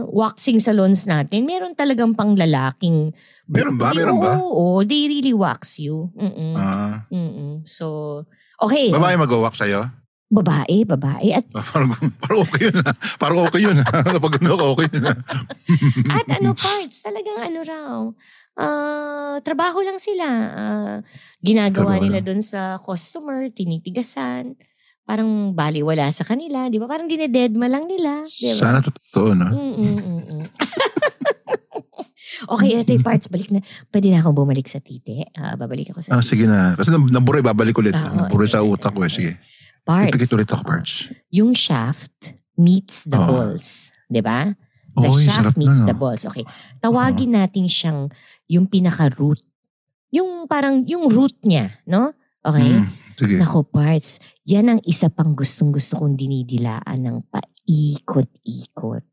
waxing 0.07 0.59
salons 0.59 1.05
natin, 1.05 1.43
meron 1.43 1.73
talagang 1.73 2.13
pang 2.13 2.35
lalaking. 2.35 3.15
Meron 3.47 3.75
ba? 3.75 3.91
Meron 3.91 4.19
ba? 4.19 4.35
Oo, 4.35 4.77
oo, 4.77 4.83
they 4.83 5.07
really 5.07 5.33
wax 5.33 5.79
you. 5.79 6.11
Mm-mm. 6.13 6.53
Ah, 6.53 7.07
Mm-mm. 7.09 7.63
So, 7.63 8.25
okay. 8.57 8.91
babae 8.91 9.17
mag-walk 9.17 9.55
sa'yo? 9.55 9.87
Babae, 10.27 10.87
babae. 10.87 11.35
At, 11.35 11.43
Ah, 11.51 11.63
Parang, 11.65 11.91
parang 12.17 12.41
okay 12.41 12.63
yun. 12.65 12.79
ah. 12.81 12.95
Parang 13.19 13.39
okay 13.45 13.61
yun. 13.61 13.75
ah. 13.77 13.91
Kapag 14.15 14.39
ano 14.39 14.55
ka, 14.55 14.65
okay 14.69 14.87
yun. 14.89 15.05
ah. 15.05 15.19
at 16.17 16.27
ano 16.33 16.55
parts, 16.55 17.03
talagang 17.03 17.39
ano 17.41 17.59
raw, 17.61 17.95
ah, 18.61 19.37
trabaho 19.41 19.81
lang 19.81 19.97
sila. 19.97 20.27
Ah, 20.53 20.97
ginagawa 21.41 21.97
Trabaho 21.97 22.05
nila 22.05 22.21
doon 22.21 22.45
sa 22.45 22.77
customer, 22.79 23.49
tinitigasan. 23.49 24.55
Parang 25.03 25.51
baliwala 25.51 26.07
sa 26.13 26.23
kanila, 26.23 26.71
di 26.71 26.79
ba? 26.79 26.87
Parang 26.87 27.11
dinededma 27.11 27.67
lang 27.67 27.89
nila. 27.89 28.23
Di 28.29 28.53
ba? 28.53 28.55
Sana 28.55 28.79
totoo, 28.79 29.35
no? 29.35 29.49
Mm-mm-mm. 29.51 30.47
okay, 32.55 32.79
ito 32.79 32.95
yung 32.95 33.03
parts. 33.03 33.27
Balik 33.27 33.51
na. 33.51 33.61
Pwede 33.91 34.11
na 34.11 34.23
akong 34.23 34.37
bumalik 34.37 34.71
sa 34.71 34.79
tite. 34.79 35.27
Ah, 35.35 35.59
babalik 35.59 35.91
ako 35.91 36.01
sa 36.01 36.15
Ah, 36.15 36.23
sige 36.23 36.47
na. 36.47 36.79
Kasi 36.79 36.95
nab- 36.95 37.11
naburay, 37.11 37.43
babalik 37.43 37.75
ulit. 37.77 37.91
Ah, 37.91 38.07
oo, 38.07 38.17
naburay 38.23 38.47
sa 38.47 38.63
ito, 38.63 38.71
utak 38.71 38.95
ko 38.95 39.03
eh. 39.03 39.11
Sige. 39.11 39.33
parts. 39.83 40.13
Ipikit 40.15 40.31
ulit 40.37 40.49
ako, 40.53 40.63
parts. 40.63 40.93
Yung 41.35 41.51
shaft 41.57 42.37
meets 42.55 43.03
the 43.09 43.19
Oo. 43.19 43.27
balls. 43.27 43.91
Di 44.07 44.23
ba? 44.23 44.47
The 44.95 45.09
Oy, 45.11 45.27
shaft 45.27 45.39
sarap 45.39 45.55
na, 45.57 45.59
meets 45.59 45.81
no? 45.83 45.89
the 45.91 45.97
balls. 45.97 46.23
Okay. 46.23 46.45
Tawagin 46.79 47.35
natin 47.35 47.67
siyang 47.67 48.13
yung 48.51 48.67
pinaka-root. 48.67 49.39
Yung 50.11 50.51
parang, 50.51 50.83
yung 50.91 51.07
root 51.07 51.39
niya, 51.47 51.71
no? 51.87 52.11
Okay? 52.43 52.83
Mm, 52.83 52.87
sige. 53.15 53.35
Nako, 53.39 53.63
parts. 53.63 54.19
Yan 54.43 54.67
ang 54.67 54.81
isa 54.83 55.07
pang 55.07 55.39
gustong-gusto 55.39 56.03
kong 56.03 56.19
dinidilaan 56.19 56.99
ng 56.99 57.17
paikot-ikot. 57.31 59.07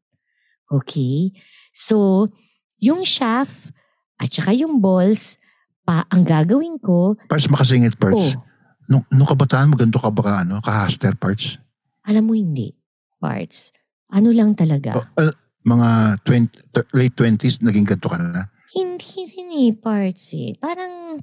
Okay? 0.73 1.37
So, 1.69 2.25
yung 2.81 3.05
shaft 3.05 3.69
at 4.17 4.33
saka 4.33 4.57
yung 4.57 4.81
balls, 4.81 5.37
pa, 5.85 6.03
ang 6.09 6.25
gagawin 6.25 6.81
ko, 6.81 7.15
Parts 7.29 7.47
makasingit, 7.47 7.95
parts. 7.95 8.35
oh, 8.35 8.43
Nung, 8.89 9.03
nung 9.07 9.29
kabataan 9.29 9.71
mo, 9.71 9.79
ganito 9.79 10.01
ka 10.01 10.09
ba 10.11 10.21
ka, 10.25 10.33
ano, 10.43 10.59
ka-haster, 10.59 11.13
parts? 11.15 11.61
alam 12.07 12.23
mo 12.23 12.33
hindi, 12.33 12.71
parts. 13.19 13.75
Ano 14.07 14.31
lang 14.31 14.55
talaga. 14.55 14.95
O, 14.95 15.03
ah, 15.19 15.31
mga 15.67 16.19
20, 16.23 16.47
t- 16.71 16.89
late 16.95 17.15
20s, 17.15 17.59
naging 17.59 17.83
ganito 17.83 18.07
ka 18.07 18.15
na. 18.15 18.47
Hindi 18.77 19.19
rin 19.27 19.49
eh, 19.57 19.71
parts 19.73 20.31
eh. 20.33 20.53
Parang, 20.55 21.17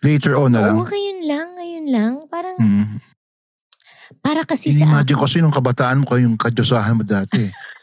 Later 0.00 0.32
on 0.36 0.50
na 0.50 0.60
lang. 0.62 0.74
oo, 0.74 0.84
ngayon 0.84 1.18
lang, 1.22 1.46
ngayon 1.54 1.86
lang. 1.88 2.12
Parang, 2.26 2.56
Mm. 2.56 2.96
para 4.22 4.42
kasi 4.42 4.70
sa 4.70 4.82
Inimagine 4.82 5.12
akin. 5.12 5.18
ko 5.18 5.24
kasi 5.24 5.36
nung 5.38 5.52
kabataan 5.52 6.00
mo 6.00 6.06
kayong 6.06 6.36
kadyosahan 6.36 6.96
mo 6.96 7.02
dati. 7.02 7.42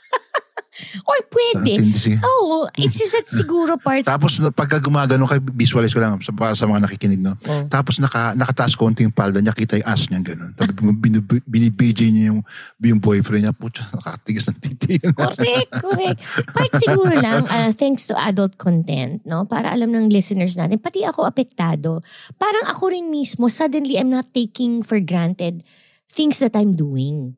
Or 1.05 1.17
pwede. 1.29 1.77
Tindi. 1.77 2.17
Oo, 2.17 2.65
it's 2.81 2.97
just 2.97 3.13
that 3.13 3.29
siguro 3.29 3.77
parts. 3.77 4.09
Tapos 4.09 4.41
na- 4.41 4.49
pagka 4.49 4.81
gumagano 4.81 5.29
kay 5.29 5.37
visualize 5.53 5.93
ko 5.93 6.01
lang 6.01 6.17
sa, 6.17 6.33
para 6.33 6.57
sa 6.57 6.65
mga 6.65 6.89
nakikinig 6.89 7.21
no. 7.21 7.37
Oh. 7.45 7.63
Tapos 7.69 8.01
naka, 8.01 8.33
nakataas 8.33 8.73
konti 8.73 9.05
yung 9.05 9.13
palda 9.13 9.37
niya, 9.37 9.53
kita 9.53 9.77
yung 9.77 9.87
ass 9.87 10.09
niya 10.09 10.25
gano'n. 10.25 10.51
Tapos 10.57 10.73
binib- 11.03 11.45
binibidyo 11.45 12.09
niya 12.09 12.33
yung, 12.33 12.41
yung 12.81 12.99
boyfriend 13.01 13.45
niya. 13.45 13.53
Putya, 13.53 13.85
nakatigas 13.93 14.49
ng 14.49 14.57
titi. 14.57 14.97
Correct, 15.13 15.71
correct. 15.77 16.19
Part 16.51 16.71
siguro 16.81 17.13
lang, 17.13 17.45
uh, 17.45 17.71
thanks 17.75 18.09
to 18.09 18.17
adult 18.17 18.57
content, 18.57 19.21
no? 19.23 19.45
Para 19.45 19.69
alam 19.71 19.93
ng 19.93 20.09
listeners 20.09 20.57
natin, 20.57 20.81
pati 20.81 21.05
ako 21.05 21.29
apektado. 21.29 22.01
Parang 22.41 22.65
ako 22.65 22.91
rin 22.91 23.13
mismo, 23.13 23.45
suddenly 23.47 23.95
I'm 24.01 24.09
not 24.09 24.33
taking 24.33 24.81
for 24.81 24.97
granted 24.97 25.61
things 26.09 26.41
that 26.41 26.57
I'm 26.57 26.77
doing. 26.77 27.37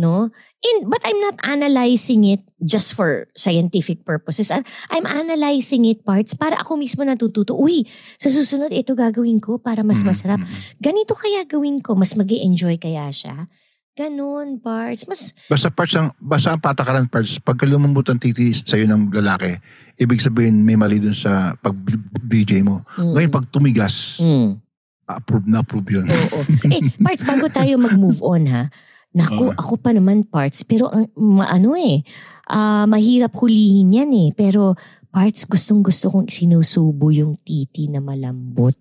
No? 0.00 0.32
In, 0.64 0.88
but 0.88 1.04
I'm 1.04 1.20
not 1.20 1.36
analyzing 1.44 2.24
it 2.24 2.40
just 2.56 2.96
for 2.96 3.28
scientific 3.36 4.00
purposes. 4.02 4.48
I'm 4.48 5.04
analyzing 5.04 5.84
it 5.84 6.00
parts 6.00 6.32
para 6.32 6.56
ako 6.56 6.80
mismo 6.80 7.04
natututo. 7.04 7.52
Uy, 7.52 7.84
sa 8.16 8.32
susunod 8.32 8.72
ito 8.72 8.96
gagawin 8.96 9.44
ko 9.44 9.60
para 9.60 9.84
mas 9.84 10.00
Mm, 10.00 10.08
masarap. 10.08 10.40
mm. 10.40 10.80
Ganito 10.80 11.12
kaya 11.12 11.44
gawin 11.44 11.84
ko, 11.84 11.92
mas 11.92 12.16
mag 12.16 12.32
enjoy 12.32 12.80
kaya 12.80 13.12
siya. 13.12 13.44
Ganon, 13.92 14.56
parts. 14.56 15.04
Mas 15.04 15.36
Basta 15.44 15.68
parts 15.68 15.92
ang, 15.92 16.08
basta 16.16 16.56
ang 16.56 16.62
patakaran 16.62 17.04
parts, 17.04 17.36
pagka 17.36 17.68
lumambot 17.68 18.08
ang 18.08 18.16
titi 18.16 18.56
sa'yo 18.56 18.88
ng 18.88 19.12
lalaki, 19.12 19.60
ibig 20.00 20.24
sabihin 20.24 20.64
may 20.64 20.80
mali 20.80 20.96
dun 20.96 21.12
sa 21.12 21.52
pag 21.60 21.76
BJ 22.24 22.64
mo. 22.64 22.88
Mm. 22.96 23.12
Ngayon 23.12 23.32
pag 23.36 23.44
tumigas, 23.52 24.16
Mm. 24.24 24.56
approve 25.04 25.44
na 25.44 25.60
approve 25.60 25.90
yun. 25.92 26.06
Oo. 26.08 26.40
eh, 26.70 26.80
parts, 26.96 27.20
bago 27.20 27.52
tayo 27.52 27.76
mag-move 27.76 28.24
on 28.24 28.48
ha. 28.48 28.62
Naku, 29.10 29.50
Oo. 29.50 29.56
ako 29.58 29.74
pa 29.82 29.90
naman 29.90 30.22
parts. 30.22 30.62
Pero 30.62 30.86
ang 30.86 31.10
ano 31.42 31.74
eh, 31.74 32.06
ah, 32.46 32.86
mahirap 32.86 33.34
hulihin 33.34 33.90
yan 33.90 34.10
eh. 34.14 34.28
Pero 34.30 34.78
parts, 35.10 35.50
gustong 35.50 35.82
gusto 35.82 36.10
kong 36.14 36.30
sinusubo 36.30 37.10
yung 37.10 37.34
titi 37.42 37.90
na 37.90 37.98
malambot. 37.98 38.74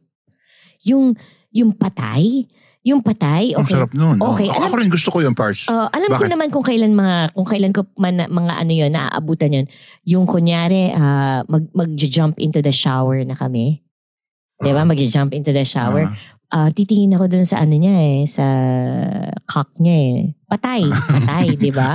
Yung, 0.85 1.17
yung 1.49 1.73
patay. 1.73 2.45
Yung 2.79 3.03
patay, 3.03 3.51
Ang 3.57 3.67
okay. 3.67 3.75
sarap 3.75 3.91
nun. 3.91 4.15
Okay, 4.15 4.47
Ako, 4.47 4.55
alam- 4.55 4.69
ako 4.71 4.75
rin 4.79 4.89
gusto 4.89 5.09
ko 5.11 5.17
yung 5.19 5.35
parts. 5.35 5.67
Ah, 5.67 5.91
alam 5.91 6.07
ko 6.15 6.23
Bakit? 6.23 6.31
naman 6.31 6.47
kung 6.47 6.63
kailan 6.63 6.95
mga 6.95 7.35
kung 7.35 7.43
kailan 7.43 7.73
ko 7.75 7.83
man, 7.99 8.23
mga 8.23 8.53
ano 8.55 8.71
yon 8.71 8.91
naaabutan 8.95 9.51
yon. 9.51 9.67
Yung 10.07 10.23
kunyari 10.23 10.95
ah, 10.95 11.43
mag 11.51 11.67
mag-jump 11.75 12.39
into 12.39 12.63
the 12.63 12.71
shower 12.71 13.19
na 13.27 13.35
kami. 13.35 13.83
'Di 14.59 14.71
ba? 14.75 14.83
Mag-jump 14.83 15.31
into 15.31 15.55
the 15.55 15.63
shower. 15.63 16.11
Ah, 16.49 16.73
titingin 16.73 17.13
ako 17.13 17.29
dun 17.29 17.45
sa 17.45 17.61
ano 17.61 17.77
niya 17.77 17.93
eh, 17.93 18.19
sa 18.25 18.41
cock 19.45 19.69
niya 19.77 19.95
eh. 19.95 20.19
Patay, 20.49 20.81
patay, 20.89 21.45
'di 21.61 21.69
ba? 21.69 21.93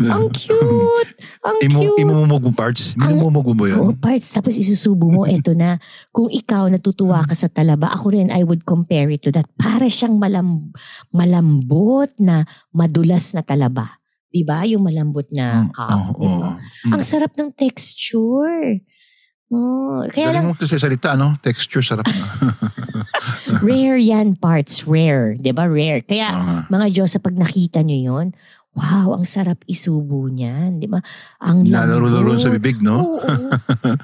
Ang 0.00 0.32
cute. 0.32 1.10
Ang 1.44 1.56
Imo, 1.60 1.78
cute. 1.84 2.00
imumumog 2.00 2.40
mo 2.40 2.50
parts? 2.50 2.96
Minumumog 2.96 3.44
mo 3.52 3.68
Oo, 3.68 3.92
yan? 3.92 4.00
parts. 4.00 4.32
Tapos 4.32 4.56
isusubo 4.56 5.12
mo, 5.12 5.28
eto 5.28 5.52
na. 5.52 5.76
Kung 6.10 6.32
ikaw 6.32 6.72
natutuwa 6.72 7.20
ka 7.22 7.36
sa 7.36 7.52
talaba, 7.52 7.92
ako 7.92 8.16
rin, 8.16 8.32
I 8.32 8.40
would 8.40 8.64
compare 8.64 9.12
it 9.12 9.20
to 9.28 9.36
that. 9.36 9.44
Para 9.60 9.84
siyang 9.86 10.16
malam, 10.16 10.72
malambot 11.12 12.08
na 12.16 12.48
madulas 12.72 13.36
na 13.36 13.44
talaba. 13.44 14.00
Di 14.32 14.48
ba? 14.48 14.64
Yung 14.64 14.80
malambot 14.80 15.28
na 15.28 15.68
Mm, 15.68 15.76
cup. 15.76 15.92
oo, 15.92 16.12
di 16.16 16.26
ba? 16.26 16.48
oo. 16.48 16.88
Mm. 16.88 16.92
Ang 16.96 17.02
sarap 17.04 17.32
ng 17.36 17.52
texture. 17.52 18.80
Oh, 19.50 20.06
kaya 20.14 20.30
lang, 20.30 20.46
Galing 20.46 20.48
mo 20.54 20.54
kasi 20.54 20.78
salita, 20.78 21.18
no? 21.18 21.34
Texture, 21.42 21.82
sarap 21.82 22.06
na. 22.06 22.22
rare 23.66 23.98
yan 23.98 24.38
parts. 24.38 24.86
Rare. 24.86 25.34
Ba? 25.42 25.66
Rare. 25.66 26.06
Kaya, 26.06 26.28
Ah. 26.30 26.62
mga 26.70 26.86
Diyos, 26.94 27.18
pag 27.18 27.34
nakita 27.34 27.82
nyo 27.82 27.98
yon 27.98 28.26
wow, 28.78 29.18
ang 29.18 29.26
sarap 29.26 29.58
isubo 29.66 30.30
niyan. 30.30 30.78
Di 30.78 30.86
ba? 30.86 31.02
Ang 31.42 31.66
Nalaro-laro 31.66 32.38
sa 32.38 32.54
bibig, 32.54 32.78
no? 32.78 33.18
Oo. 33.18 33.18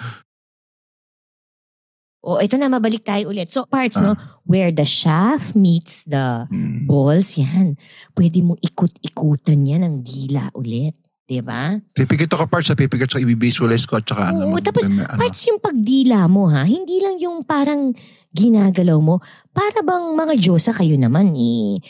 oh, 2.27 2.43
ito 2.43 2.59
na, 2.59 2.67
mabalik 2.67 3.07
tayo 3.07 3.31
ulit. 3.31 3.47
So, 3.47 3.71
parts, 3.71 4.03
no? 4.03 4.19
Where 4.43 4.75
the 4.75 4.83
shaft 4.83 5.55
meets 5.55 6.03
the 6.11 6.51
Mm. 6.51 6.91
balls, 6.91 7.39
yan. 7.39 7.79
Pwede 8.19 8.43
mong 8.43 8.59
ikot-ikutan 8.59 9.63
yan 9.63 9.87
ng 9.87 9.97
dila 10.03 10.51
ulit. 10.59 10.99
Di 11.27 11.43
ba? 11.43 11.75
Pipikit 11.91 12.31
ako 12.39 12.47
parts 12.47 12.71
sa 12.71 12.79
pipikit 12.79 13.11
sa 13.11 13.19
i-visualize 13.19 13.83
ko 13.83 13.99
at 13.99 14.07
saka 14.07 14.31
ano. 14.31 14.47
Oo, 14.47 14.55
mag- 14.55 14.63
tapos 14.63 14.87
ano. 14.87 15.03
parts 15.19 15.43
yung 15.51 15.59
pagdila 15.59 16.31
mo 16.31 16.47
ha, 16.47 16.63
hindi 16.63 17.03
lang 17.03 17.19
yung 17.19 17.43
parang 17.43 17.91
ginagalaw 18.31 19.03
mo. 19.03 19.19
Para 19.51 19.83
bang 19.83 20.15
mga 20.15 20.39
Diyosa 20.39 20.71
kayo 20.71 20.95
naman 20.95 21.35
eh, 21.35 21.83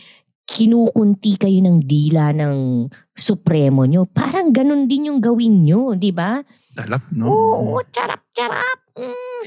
kinukunti 0.49 1.37
kayo 1.37 1.61
ng 1.61 1.85
dila 1.85 2.33
ng 2.33 2.89
supremo 3.13 3.85
nyo. 3.85 4.09
Parang 4.09 4.57
ganun 4.57 4.89
din 4.89 5.13
yung 5.13 5.21
gawin 5.21 5.69
nyo, 5.69 5.93
di 5.93 6.17
ba? 6.17 6.41
Dalap, 6.73 7.05
no? 7.13 7.29
Oo, 7.29 7.77
charap, 7.93 8.25
charap. 8.33 8.89
Mm. 8.97 9.43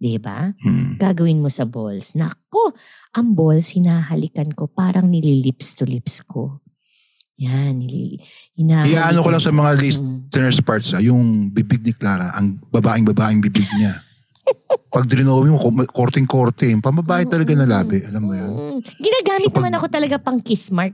di 0.00 0.16
ba? 0.16 0.48
Hmm. 0.64 0.96
Gagawin 0.96 1.44
mo 1.44 1.52
sa 1.52 1.68
balls. 1.68 2.16
Nako, 2.16 2.72
ang 3.12 3.36
balls 3.36 3.76
hinahalikan 3.76 4.48
ko 4.56 4.64
parang 4.64 5.12
nililips 5.12 5.76
to 5.76 5.84
lips 5.84 6.24
ko. 6.24 6.64
Yan, 7.36 7.84
hinahalikan. 8.56 8.96
Iyaano 8.96 9.20
ko 9.20 9.28
lang 9.28 9.40
sa 9.40 9.52
mga 9.52 9.70
Mm. 9.72 9.80
listeners 9.80 10.60
parts, 10.60 10.92
ah, 10.92 11.00
yung 11.00 11.48
bibig 11.48 11.80
ni 11.80 11.92
Clara, 11.92 12.32
ang 12.32 12.60
babaeng-babaeng 12.68 13.40
bibig 13.40 13.64
niya. 13.76 13.96
Pag 14.92 15.08
drinowing 15.08 15.52
mo, 15.52 15.60
korting-korte, 15.88 16.68
pambabae 16.80 17.24
talaga 17.24 17.52
na 17.56 17.64
labi. 17.64 18.04
Alam 18.04 18.22
mo 18.24 18.32
yun? 18.36 18.50
Mm. 18.50 18.78
Ginagamit 18.82 19.48
So, 19.48 19.52
pag- 19.52 19.62
naman 19.64 19.76
ako 19.76 19.86
talaga 19.88 20.16
pang 20.20 20.40
kiss 20.40 20.68
mark 20.68 20.92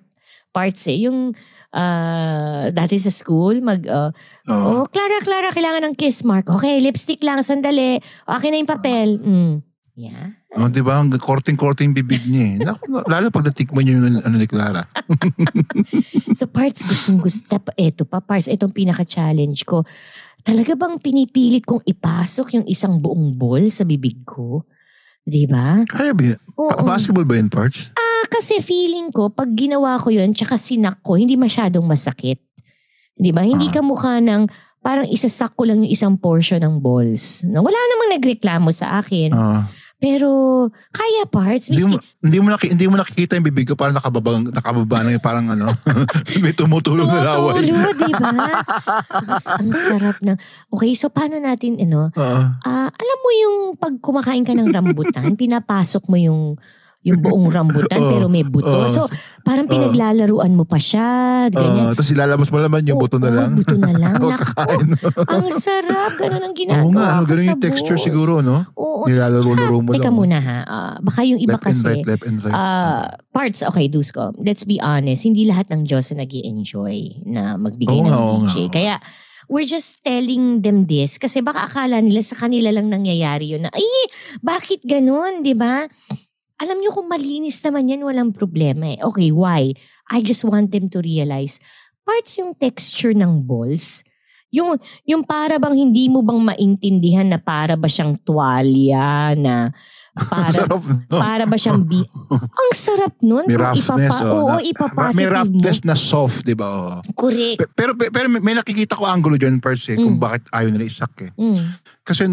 parts 0.51 0.87
eh. 0.87 1.07
Yung 1.07 1.35
ah, 1.77 2.73
dati 2.73 2.97
sa 2.97 3.13
school, 3.13 3.61
mag, 3.61 3.85
uh, 3.85 4.09
oh, 4.49 4.89
Clara, 4.89 5.21
Clara, 5.21 5.53
kailangan 5.53 5.93
ng 5.93 5.95
kiss 6.01 6.25
mark. 6.25 6.49
Okay, 6.49 6.81
lipstick 6.81 7.21
lang, 7.21 7.45
sandali. 7.45 8.01
Okay 8.25 8.49
na 8.49 8.57
yung 8.57 8.73
papel. 8.73 9.21
Mm. 9.21 9.55
Yeah. 9.97 10.37
Oh, 10.53 10.69
di 10.69 10.85
ba? 10.85 11.01
Ang 11.01 11.09
korting-korting 11.17 11.97
bibig 11.97 12.29
niya 12.29 12.45
eh. 12.45 12.57
Lalo 13.13 13.33
pag 13.33 13.49
natikman 13.49 13.81
niyo 13.85 14.01
yung 14.01 14.21
ano 14.21 14.37
ni 14.37 14.49
Clara. 14.49 14.85
So 16.37 16.45
parts, 16.45 16.85
gustong 16.85 17.17
gusto. 17.17 17.49
Ito 17.81 18.05
pa, 18.05 18.21
parts, 18.21 18.45
itong 18.53 18.77
pinaka-challenge 18.77 19.65
ko. 19.65 19.89
Talaga 20.45 20.77
bang 20.77 21.01
pinipilit 21.01 21.65
kong 21.65 21.81
ipasok 21.89 22.61
yung 22.61 22.67
isang 22.69 23.01
buong 23.01 23.41
ball 23.41 23.73
sa 23.73 23.89
bibig 23.89 24.21
ko? 24.29 24.69
Di 25.25 25.49
ba? 25.49 25.81
Kaya 25.89 26.13
ba? 26.13 26.37
Oo. 26.61 26.71
Pa- 26.71 26.85
basketball 26.85 27.25
ba 27.25 27.41
yun, 27.41 27.49
parts? 27.49 27.89
Ah, 27.97 28.16
kasi 28.29 28.61
feeling 28.61 29.11
ko, 29.11 29.31
pag 29.31 29.51
ginawa 29.55 29.97
ko 29.99 30.11
yun, 30.13 30.31
tsaka 30.35 30.59
sinak 30.61 31.01
ko, 31.03 31.17
hindi 31.17 31.35
masyadong 31.35 31.85
masakit. 31.85 32.43
Di 33.17 33.33
ba? 33.33 33.41
Hindi 33.41 33.73
Ah. 33.73 33.75
ka 33.75 33.81
mukha 33.81 34.21
ng, 34.21 34.45
parang 34.85 35.09
isasak 35.09 35.57
ko 35.57 35.65
lang 35.65 35.81
yung 35.81 35.93
isang 35.93 36.15
portion 36.21 36.61
ng 36.61 36.79
balls. 36.79 37.43
Na 37.49 37.65
wala 37.65 37.75
namang 37.75 38.21
nagreklamo 38.21 38.69
sa 38.71 39.01
akin. 39.01 39.33
Ah. 39.33 39.65
Pero, 39.97 40.29
kaya 40.93 41.25
parts. 41.25 41.73
hindi, 41.73 41.89
mo, 41.89 41.97
hindi, 42.21 42.39
mo 42.45 42.49
naki, 42.53 42.67
hindi 42.77 42.85
mo 42.85 43.01
nakikita 43.01 43.41
yung 43.41 43.49
bibig 43.49 43.65
ko 43.65 43.81
parang 43.81 43.97
nakababa, 43.97 44.45
nakababa 44.53 45.01
na 45.01 45.17
yung 45.17 45.25
parang 45.25 45.49
ano, 45.49 45.73
may 46.45 46.53
tumutulong 46.53 47.09
na 47.09 47.25
laway. 47.25 47.65
Tumutulo, 47.65 47.89
di 47.97 48.13
ba? 48.13 48.29
ang, 49.57 49.73
sarap 49.73 50.21
ng... 50.21 50.37
Okay, 50.69 50.93
so 50.93 51.09
paano 51.09 51.41
natin, 51.41 51.81
ano, 51.81 52.13
Oo. 52.13 52.41
Ah, 52.61 52.93
alam 52.93 53.19
mo 53.25 53.31
yung 53.41 53.57
pag 53.81 53.97
kumakain 53.97 54.45
ka 54.45 54.53
ng 54.53 54.69
rambutan, 54.69 55.33
pinapasok 55.41 56.13
mo 56.13 56.21
yung 56.21 56.61
yung 57.07 57.23
buong 57.23 57.47
rambutan 57.49 57.95
Oo, 58.03 58.11
pero 58.11 58.27
may 58.27 58.43
buto. 58.43 58.67
oo. 58.67 58.91
so, 58.91 59.07
parang 59.41 59.71
pinaglalaruan 59.71 60.51
mo 60.51 60.67
pa 60.67 60.75
siya, 60.75 61.07
ganyan. 61.49 61.87
Ah, 61.87 61.95
tapos 61.95 62.11
ilalabas 62.11 62.51
mo 62.51 62.59
naman 62.59 62.83
yung 62.83 62.99
Oo, 62.99 63.07
buto 63.07 63.23
na 63.23 63.31
lang. 63.31 63.55
buto 63.55 63.79
na 63.79 63.95
lang. 64.03 64.19
Oo, 64.19 64.35
Naku, 64.35 64.43
kakain. 64.43 64.89
ang 65.23 65.47
sarap. 65.49 66.13
Ganun 66.19 66.43
ang 66.43 66.55
ginagawa 66.55 66.83
Oo 66.83 66.91
nga, 66.93 67.07
ano, 67.15 67.23
ganun 67.25 67.47
yung 67.49 67.63
texture 67.63 67.95
siguro, 67.97 68.43
no? 68.43 68.67
Oo. 68.75 69.07
Nilalaro-laro 69.07 69.79
mo 69.79 69.95
Teka 69.95 70.11
lang. 70.11 70.17
muna 70.19 70.39
ha. 70.43 70.59
Ah, 70.67 70.95
baka 70.99 71.23
yung 71.23 71.39
iba 71.39 71.55
left 71.55 71.63
and 71.63 71.71
kasi, 71.71 71.87
right, 71.87 72.03
left 72.05 72.25
and 72.27 72.39
right. 72.43 72.51
ah, 72.53 73.07
parts, 73.31 73.63
okay, 73.63 73.87
Dusko, 73.87 74.35
let's 74.43 74.67
be 74.67 74.83
honest, 74.83 75.23
hindi 75.23 75.47
lahat 75.47 75.71
ng 75.71 75.87
Diyos 75.87 76.11
na 76.11 76.27
nag 76.27 76.33
enjoy 76.35 76.97
na 77.23 77.55
magbigay 77.55 77.97
Oo 77.97 78.03
ng 78.03 78.11
nga, 78.11 78.19
DJ. 78.51 78.57
oo. 78.59 78.71
Kaya, 78.75 78.95
we're 79.47 79.63
just 79.63 80.03
telling 80.03 80.59
them 80.59 80.91
this 80.91 81.23
kasi 81.23 81.39
baka 81.39 81.71
akala 81.71 82.03
nila 82.03 82.19
sa 82.19 82.35
kanila 82.35 82.67
lang 82.67 82.91
nangyayari 82.91 83.55
yun 83.55 83.63
na, 83.63 83.71
ay, 83.71 83.87
bakit 84.43 84.83
ganun, 84.83 85.47
di 85.47 85.55
ba? 85.55 85.87
Alam 86.57 86.81
nyo 86.81 86.91
kung 86.91 87.07
malinis 87.07 87.61
naman 87.61 87.85
yan, 87.87 88.01
walang 88.01 88.33
problema 88.33 88.89
eh. 88.89 88.99
Okay, 89.03 89.29
why? 89.29 89.77
I 90.09 90.19
just 90.21 90.41
want 90.43 90.71
them 90.71 90.89
to 90.89 90.99
realize, 90.99 91.61
parts 92.01 92.37
yung 92.37 92.55
texture 92.55 93.13
ng 93.13 93.45
balls, 93.45 94.01
yung, 94.49 94.75
yung 95.05 95.21
para 95.21 95.59
bang 95.59 95.77
hindi 95.77 96.07
mo 96.07 96.23
bang 96.23 96.41
maintindihan 96.41 97.27
na 97.27 97.37
para 97.37 97.75
ba 97.75 97.85
siyang 97.85 98.17
tuwalya 98.19 99.35
na 99.35 99.69
para 100.15 100.49
Sarap, 100.57 100.81
no? 100.81 100.97
para 101.13 101.45
ba 101.45 101.57
siyang 101.57 101.85
bi- 101.85 102.09
Ang 102.57 102.71
sarap 102.73 103.13
nun. 103.21 103.45
May 103.45 103.53
kung 103.53 103.69
roughness. 103.69 104.17
ipapa- 104.17 104.25
oh, 104.25 104.49
oo, 104.49 104.57
ipapositive 104.57 105.13
May 105.15 105.27
mo. 105.27 105.35
roughness 105.35 105.79
na 105.85 105.93
soft, 105.93 106.41
di 106.43 106.57
ba? 106.57 106.69
Oh. 106.73 106.99
Correct. 107.13 107.59
Pe- 107.59 107.73
Pero, 107.75 107.93
pe- 107.93 108.09
pero 108.09 108.27
may- 108.31 108.57
nakikita 108.57 108.97
ko 108.97 109.05
angulo 109.05 109.37
dyan, 109.37 109.61
Pers, 109.61 109.93
eh, 109.93 109.99
kung 109.99 110.17
Mm. 110.17 110.23
bakit 110.23 110.49
ayaw 110.49 110.73
nila 110.73 110.87
isak 110.87 111.13
eh. 111.21 111.31
Mm. 111.37 111.61
Kasi 112.01 112.33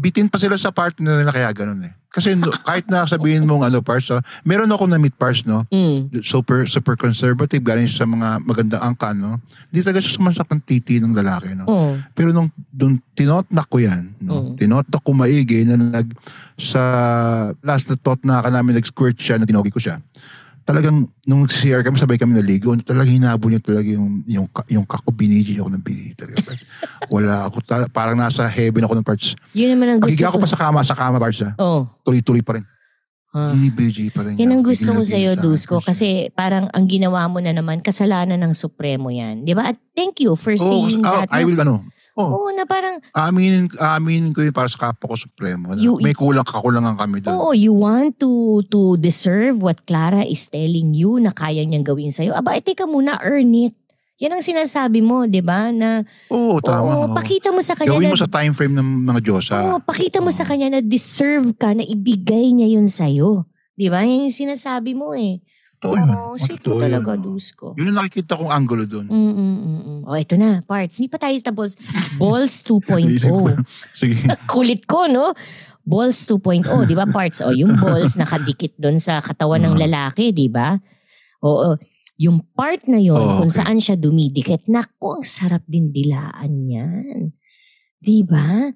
bitin 0.00 0.32
pa 0.32 0.40
sila 0.40 0.56
sa 0.56 0.72
partner 0.72 1.20
nila 1.20 1.32
kaya 1.36 1.52
ganun 1.52 1.84
eh. 1.84 1.92
Kasi 2.10 2.34
no, 2.34 2.50
kahit 2.66 2.90
na 2.90 3.06
sabihin 3.06 3.46
mong 3.46 3.70
ano, 3.70 3.78
Pars, 3.86 4.10
oh, 4.10 4.18
meron 4.42 4.72
ako 4.72 4.90
na 4.90 4.98
meet 4.98 5.14
Pars, 5.14 5.46
no? 5.46 5.62
Mm. 5.70 6.10
Super, 6.26 6.66
super 6.66 6.98
conservative, 6.98 7.62
galing 7.62 7.86
sa 7.86 8.02
mga 8.02 8.42
magandang 8.42 8.82
angka, 8.82 9.14
no? 9.14 9.38
Hindi 9.70 9.86
talaga 9.86 10.02
siya 10.02 10.18
sumasak 10.18 10.50
ng 10.50 10.62
titi 10.66 10.98
ng 10.98 11.14
lalaki, 11.14 11.54
no? 11.54 11.64
Oh. 11.70 11.94
Pero 12.16 12.34
nung, 12.34 12.50
nung 12.74 12.98
tinotnak 13.14 13.70
ko 13.70 13.78
yan, 13.78 14.10
no? 14.18 14.50
Mm. 14.50 14.58
Tinotnak 14.58 15.02
ko 15.06 15.10
maigi 15.14 15.62
na 15.62 15.78
nag, 15.78 16.10
sa 16.58 16.82
last 17.62 17.94
na 17.94 17.96
tot 17.96 18.20
na 18.26 18.42
ka 18.42 18.50
namin 18.50 18.82
nag-squirt 18.82 19.14
siya, 19.14 19.38
na 19.38 19.46
tinogi 19.46 19.70
ko 19.70 19.78
siya. 19.78 20.02
Talagang, 20.70 20.96
nung 21.26 21.42
CR 21.50 21.82
kami, 21.82 21.98
sabay 21.98 22.14
kami 22.14 22.38
naligo, 22.38 22.70
talagang 22.86 23.18
hinabol 23.18 23.50
niya 23.50 23.58
talaga 23.58 23.90
yung, 23.90 24.22
yung, 24.22 24.46
yung 24.70 24.86
kako, 24.86 25.10
biniji 25.10 25.58
ako 25.58 25.68
ng 25.74 25.82
biniji 25.82 26.14
talaga. 26.14 26.38
Wala 27.10 27.50
ako, 27.50 27.56
ta- 27.66 27.90
parang 27.90 28.14
nasa 28.14 28.46
heaven 28.46 28.86
ako 28.86 28.94
ng 28.94 29.06
parts. 29.06 29.34
Yun 29.50 29.74
naman 29.74 29.98
ang 29.98 30.00
gusto 30.00 30.14
Pagiga 30.14 30.30
ko. 30.30 30.38
pa 30.38 30.46
sa 30.46 30.58
kama, 30.58 30.80
sa 30.86 30.94
kama 30.94 31.18
parts 31.18 31.42
ha. 31.42 31.50
Oh. 31.58 31.90
Tuloy-tuloy 32.06 32.46
pa 32.46 32.54
rin. 32.54 32.64
Ah. 33.30 33.54
Binibiji 33.54 34.10
pa 34.10 34.26
rin. 34.26 34.34
Yan 34.38 34.58
ang 34.58 34.62
gusto 34.66 34.90
ko 34.90 35.02
sa'yo, 35.06 35.38
Dusko. 35.38 35.78
Kasi 35.78 36.34
parang 36.34 36.66
ang 36.74 36.86
ginawa 36.90 37.30
mo 37.30 37.38
na 37.38 37.54
naman, 37.54 37.78
kasalanan 37.78 38.38
ng 38.42 38.54
Supremo 38.54 39.06
yan. 39.06 39.46
Di 39.46 39.54
ba? 39.54 39.70
At 39.70 39.78
thank 39.94 40.18
you 40.18 40.34
for 40.34 40.54
Oo, 40.54 40.62
saying 40.62 41.02
ah, 41.06 41.26
that. 41.26 41.30
I 41.30 41.42
na- 41.42 41.46
will 41.46 41.60
ano. 41.62 41.74
Oh, 42.22 42.36
Oo, 42.36 42.50
na 42.50 42.64
parang, 42.64 43.00
aminin, 43.12 43.72
aminin 43.74 44.30
ko 44.30 44.40
yun 44.40 44.52
para 44.52 44.66
sa 44.66 44.90
kapwa 44.90 45.10
ko 45.10 45.16
supremo. 45.16 45.72
Na 45.72 45.80
You- 45.80 45.96
may 45.98 46.12
kulang, 46.12 46.44
kakulangan 46.44 46.94
kami 46.94 47.20
doon. 47.20 47.32
oo, 47.32 47.50
you 47.50 47.72
want 47.72 48.16
to 48.16 48.28
to 48.66 48.94
deserve 48.96 49.58
what 49.58 49.80
Clara 49.84 50.22
is 50.22 50.44
telling 50.46 50.92
you 50.92 51.16
na 51.16 51.30
kaya 51.30 51.62
niyang 51.62 51.82
gawin 51.82 52.10
sa'yo. 52.10 52.32
Aba, 52.32 52.54
eh, 52.54 52.62
teka 52.62 52.84
muna, 52.84 53.16
earn 53.20 53.48
it. 53.54 53.72
Yan 54.20 54.36
ang 54.36 54.44
sinasabi 54.44 55.00
mo, 55.00 55.24
di 55.24 55.40
ba? 55.40 55.72
Na, 55.72 56.04
Oo, 56.28 56.60
tama. 56.60 56.92
oo, 56.92 57.08
oo. 57.08 57.16
pakita 57.16 57.48
mo 57.48 57.64
sa 57.64 57.72
kanya 57.72 57.96
Gawin 57.96 58.04
na, 58.04 58.12
mo 58.12 58.20
sa 58.20 58.28
time 58.28 58.52
frame 58.52 58.76
ng 58.76 58.88
mga 59.08 59.20
Diyosa. 59.24 59.56
Oo, 59.64 59.78
pakita 59.80 60.20
mo 60.20 60.28
sa 60.28 60.44
kanya 60.44 60.68
na 60.68 60.80
deserve 60.84 61.56
ka 61.56 61.72
na 61.72 61.80
ibigay 61.80 62.52
niya 62.52 62.68
yun 62.76 62.84
sa'yo. 62.84 63.48
Di 63.72 63.88
ba? 63.88 64.04
Yan 64.04 64.28
yung 64.28 64.36
sinasabi 64.36 64.92
mo 64.92 65.16
eh. 65.16 65.40
Totoo 65.80 65.96
yun. 65.96 66.12
Oo, 66.12 66.36
sweet 66.36 66.60
Totoo 66.60 66.76
mo 66.76 66.84
talaga, 66.84 67.16
yun. 67.16 67.24
Dusko. 67.24 67.66
Yun 67.72 67.88
ang 67.88 67.96
nakikita 68.04 68.36
kong 68.36 68.52
angulo 68.52 68.84
doon. 68.84 69.08
Mm, 69.08 69.16
mm, 69.16 69.56
mm, 69.56 69.80
mm. 69.80 70.00
O, 70.04 70.12
ito 70.12 70.36
na, 70.36 70.60
parts. 70.60 71.00
Hindi 71.00 71.08
pa 71.08 71.16
tayo 71.16 71.32
tapos. 71.40 71.80
Balls 72.20 72.60
2.0. 72.68 73.00
Naisip 73.08 73.32
ko. 73.32 73.48
Sige. 73.96 74.20
Kulit 74.52 74.84
ko, 74.84 75.08
no? 75.08 75.32
Balls 75.80 76.28
2.0, 76.28 76.68
di 76.84 76.92
ba 76.92 77.08
parts? 77.08 77.40
O, 77.40 77.56
yung 77.56 77.80
balls 77.80 78.20
nakadikit 78.20 78.76
doon 78.76 79.00
sa 79.00 79.24
katawan 79.24 79.64
ng 79.64 79.80
Ah. 79.80 79.82
lalaki, 79.88 80.36
di 80.36 80.52
ba? 80.52 80.76
Oo. 81.40 81.80
Yung 82.20 82.44
part 82.52 82.84
na 82.84 83.00
yon 83.00 83.16
Oh, 83.16 83.40
kung 83.40 83.48
okay. 83.48 83.64
saan 83.64 83.80
siya 83.80 83.96
dumidikit, 83.96 84.68
naku, 84.68 85.16
ang 85.16 85.24
sarap 85.24 85.64
din 85.64 85.88
dilaan 85.88 86.68
yan. 86.68 87.32
Di 87.96 88.20
ba? 88.20 88.68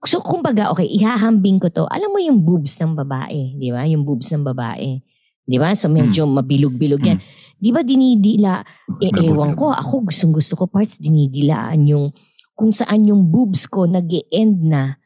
So, 0.00 0.24
kumbaga, 0.24 0.72
okay, 0.72 0.88
ihahambing 0.88 1.60
ko 1.60 1.68
to. 1.68 1.84
Alam 1.92 2.16
mo 2.16 2.18
yung 2.24 2.40
boobs 2.40 2.80
ng 2.80 2.96
babae, 2.96 3.60
di 3.60 3.68
ba? 3.68 3.84
Yung 3.84 4.08
boobs 4.08 4.32
ng 4.32 4.48
babae. 4.48 5.04
Di 5.46 5.56
ba? 5.62 5.70
So, 5.78 5.86
medyo 5.86 6.26
mabilog-bilog 6.26 7.00
yan. 7.06 7.18
Di 7.56 7.70
ba 7.70 7.80
dinidila, 7.80 8.60
eh, 9.00 9.08
Labog 9.14 9.22
ewan 9.24 9.50
ko, 9.54 9.70
ako 9.72 10.10
gustong 10.10 10.34
gusto 10.34 10.58
ko 10.58 10.66
parts, 10.66 10.98
dinidilaan 10.98 11.86
yung, 11.86 12.10
kung 12.52 12.74
saan 12.74 13.06
yung 13.06 13.30
boobs 13.30 13.64
ko 13.70 13.86
nag 13.86 14.10
end 14.28 14.66
na, 14.66 14.98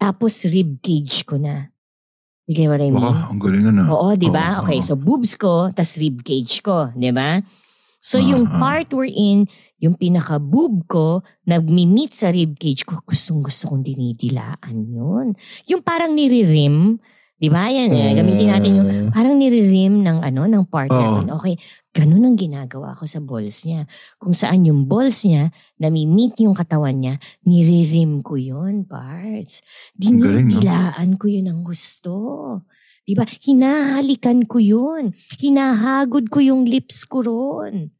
tapos 0.00 0.42
rib 0.48 0.80
cage 0.82 1.22
ko 1.28 1.36
na. 1.36 1.68
You 2.50 2.58
get 2.58 2.66
what 2.72 2.82
I 2.82 2.90
mean? 2.90 2.98
Baka, 2.98 3.30
ang 3.30 3.38
galing 3.38 3.62
na. 3.70 3.86
Oo, 3.86 4.18
di 4.18 4.26
ba? 4.32 4.58
Oo, 4.58 4.66
Okay, 4.66 4.82
oo. 4.82 4.86
so 4.86 4.98
boobs 4.98 5.38
ko, 5.38 5.70
tas 5.70 5.94
rib 5.94 6.24
cage 6.26 6.58
ko, 6.64 6.90
di 6.96 7.12
ba? 7.14 7.38
So 8.02 8.18
Ah, 8.18 8.34
yung 8.34 8.50
ah. 8.50 8.58
part 8.58 8.90
we're 8.90 9.06
in, 9.06 9.46
yung 9.78 9.94
pinaka-boob 9.94 10.90
ko, 10.90 11.22
nagmi-meet 11.46 12.10
sa 12.10 12.34
rib 12.34 12.58
cage 12.58 12.82
ko, 12.82 12.98
gustong 13.06 13.46
gusto 13.46 13.70
kong 13.70 13.86
dinidilaan 13.86 14.74
yun. 14.90 15.38
Yung 15.70 15.86
parang 15.86 16.10
niririm, 16.10 16.98
di 17.42 17.50
ba? 17.50 17.66
Yan, 17.66 17.90
eh, 17.90 18.14
gamitin 18.14 18.54
natin 18.54 18.72
yung 18.78 18.88
parang 19.10 19.34
niririm 19.34 20.06
ng 20.06 20.22
ano, 20.22 20.46
ng 20.46 20.64
partner 20.70 21.26
ko. 21.26 21.42
Okay, 21.42 21.58
ganun 21.90 22.22
ang 22.22 22.38
ginagawa 22.38 22.94
ko 22.94 23.02
sa 23.02 23.18
balls 23.18 23.66
niya. 23.66 23.82
Kung 24.22 24.30
saan 24.30 24.62
yung 24.62 24.86
balls 24.86 25.26
niya, 25.26 25.50
nami-meet 25.82 26.38
yung 26.46 26.54
katawan 26.54 27.02
niya, 27.02 27.18
niririm 27.42 28.22
ko 28.22 28.38
yun, 28.38 28.86
parts. 28.86 29.66
Galing, 29.98 30.22
no? 30.22 30.26
Dinidilaan 30.38 31.18
ko 31.18 31.26
yun 31.26 31.50
ang 31.50 31.66
gusto. 31.66 32.14
Di 33.02 33.18
ba? 33.18 33.26
Hinahalikan 33.26 34.46
ko 34.46 34.62
yun. 34.62 35.10
Hinahagod 35.42 36.30
ko 36.30 36.38
yung 36.38 36.62
lips 36.62 37.02
ko 37.10 37.26
ron. 37.26 37.90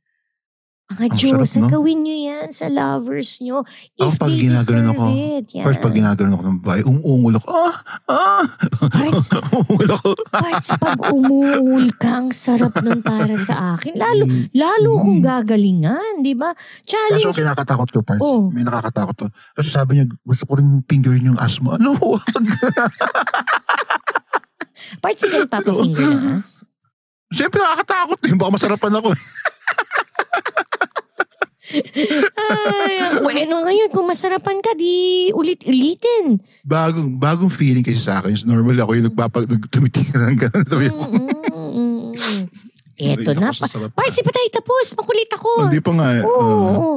Mga 0.92 1.00
Ang 1.02 1.16
Diyos, 1.16 1.48
sarap, 1.48 1.62
no? 1.62 1.68
gawin 1.70 1.98
nyo 2.00 2.16
yan 2.22 2.48
sa 2.50 2.66
lovers 2.66 3.30
nyo. 3.38 3.64
Ako, 3.96 4.04
If 4.04 4.14
pag 4.16 4.28
they 4.28 4.40
ginaganon 4.42 4.58
deserve 4.58 4.92
ako, 4.92 5.04
it. 5.10 5.46
Yan. 5.50 5.64
First, 5.64 5.80
pag 5.80 5.94
ginagano 5.94 6.32
ako 6.32 6.42
ng 6.44 6.58
babae, 6.58 6.80
umuungol 6.82 7.34
ako. 7.34 7.46
Ah! 7.48 7.74
Ah! 8.06 8.44
Parts, 8.88 9.28
umuungol 9.42 9.88
ako. 9.90 10.08
parts 10.28 10.68
pag 10.74 10.98
umuul 11.06 11.86
ka, 11.94 12.10
ang 12.14 12.30
sarap 12.30 12.74
nun 12.78 13.00
para 13.00 13.34
sa 13.36 13.54
akin. 13.72 13.94
Lalo, 13.94 14.24
Mm. 14.24 14.52
lalo 14.52 14.90
kong 14.98 15.20
gagalingan, 15.20 16.14
di 16.20 16.32
ba? 16.32 16.52
Kaso 16.52 16.86
Challenge. 16.86 17.34
kinakatakot 17.34 17.88
ko, 17.88 17.98
Pars. 18.00 18.20
Oh. 18.20 18.48
May 18.48 18.62
nakakatakot 18.62 19.14
to. 19.16 19.26
Kasi 19.52 19.68
sabi 19.68 19.96
niya, 19.96 20.04
gusto 20.18 20.44
ko 20.44 20.56
rin 20.56 20.84
fingerin 20.84 21.26
yung 21.26 21.38
ass 21.38 21.58
mo. 21.58 21.72
Ano? 21.72 21.96
Wag. 22.12 22.22
Parts 24.98 25.22
ka 25.22 25.36
nagpapafinger 25.38 26.04
ng 26.06 26.26
ass. 26.36 26.62
Siyempre 27.30 27.58
nakakatakot 27.58 28.18
eh. 28.22 28.32
Baka 28.34 28.50
masarapan 28.52 28.92
ako. 28.94 29.08
eh. 29.10 29.20
Ay, 31.72 32.94
ano 33.42 33.56
ngayon, 33.66 33.88
kung 33.90 34.06
masarapan 34.06 34.60
ka, 34.60 34.72
di 34.74 35.28
ulit-ulitin. 35.32 36.38
Bagong, 36.62 37.16
bagong 37.16 37.50
feeling 37.50 37.82
kasi 37.82 37.98
sa 37.98 38.20
akin. 38.20 38.36
Normal 38.44 38.76
ako 38.80 38.90
yung 38.94 39.06
nagpapag, 39.08 39.44
nagtumitingin 39.48 40.16
ng 40.16 40.38
gano'n. 40.38 40.66
Sabi 40.66 40.86
ko, 40.88 41.00
Mm-mm. 41.02 42.12
Eto 42.92 43.32
"Ay, 43.32 43.36
na. 43.36 43.48
ako 43.48 43.56
sa 43.56 43.68
sarap." 43.68 43.90
Parts, 43.96 44.16
di 44.16 44.22
pa 44.22 44.30
tayo 44.30 44.48
tapos? 44.52 44.84
Makulit 44.94 45.30
ako. 45.32 45.48
Hindi 45.66 45.80
pa 45.80 45.92
nga. 45.96 46.08
Oo. 46.22 46.44
Oo. 46.44 46.90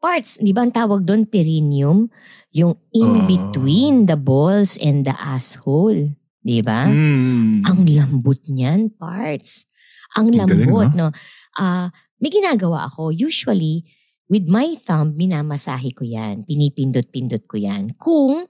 Parts, 0.00 0.40
di 0.40 0.52
ba 0.52 0.64
ang 0.64 0.72
tawag 0.72 1.04
doon 1.04 1.24
perineum? 1.24 2.08
Yung 2.52 2.76
in 2.90 3.12
Ah. 3.12 3.26
between 3.26 4.04
the 4.04 4.16
balls 4.16 4.76
and 4.78 5.04
the 5.04 5.14
asshole. 5.14 6.12
Di 6.40 6.60
ba? 6.60 6.84
Mm. 6.86 7.64
Ang 7.64 7.78
lambot 7.88 8.40
niyan, 8.44 8.92
parts. 8.92 9.64
Ang 10.14 10.30
Ang 10.30 10.46
galing, 10.46 10.68
lambot, 10.68 10.88
no? 10.92 11.08
no? 11.08 11.16
Ah, 11.56 11.88
may 12.20 12.28
ginagawa 12.28 12.84
ako. 12.86 13.10
Usually, 13.10 13.82
with 14.28 14.46
my 14.48 14.74
thumb, 14.80 15.14
minamasahe 15.14 15.92
ko 15.94 16.04
yan. 16.04 16.44
Pinipindot-pindot 16.48 17.44
ko 17.46 17.56
yan. 17.60 17.94
Kung 18.00 18.46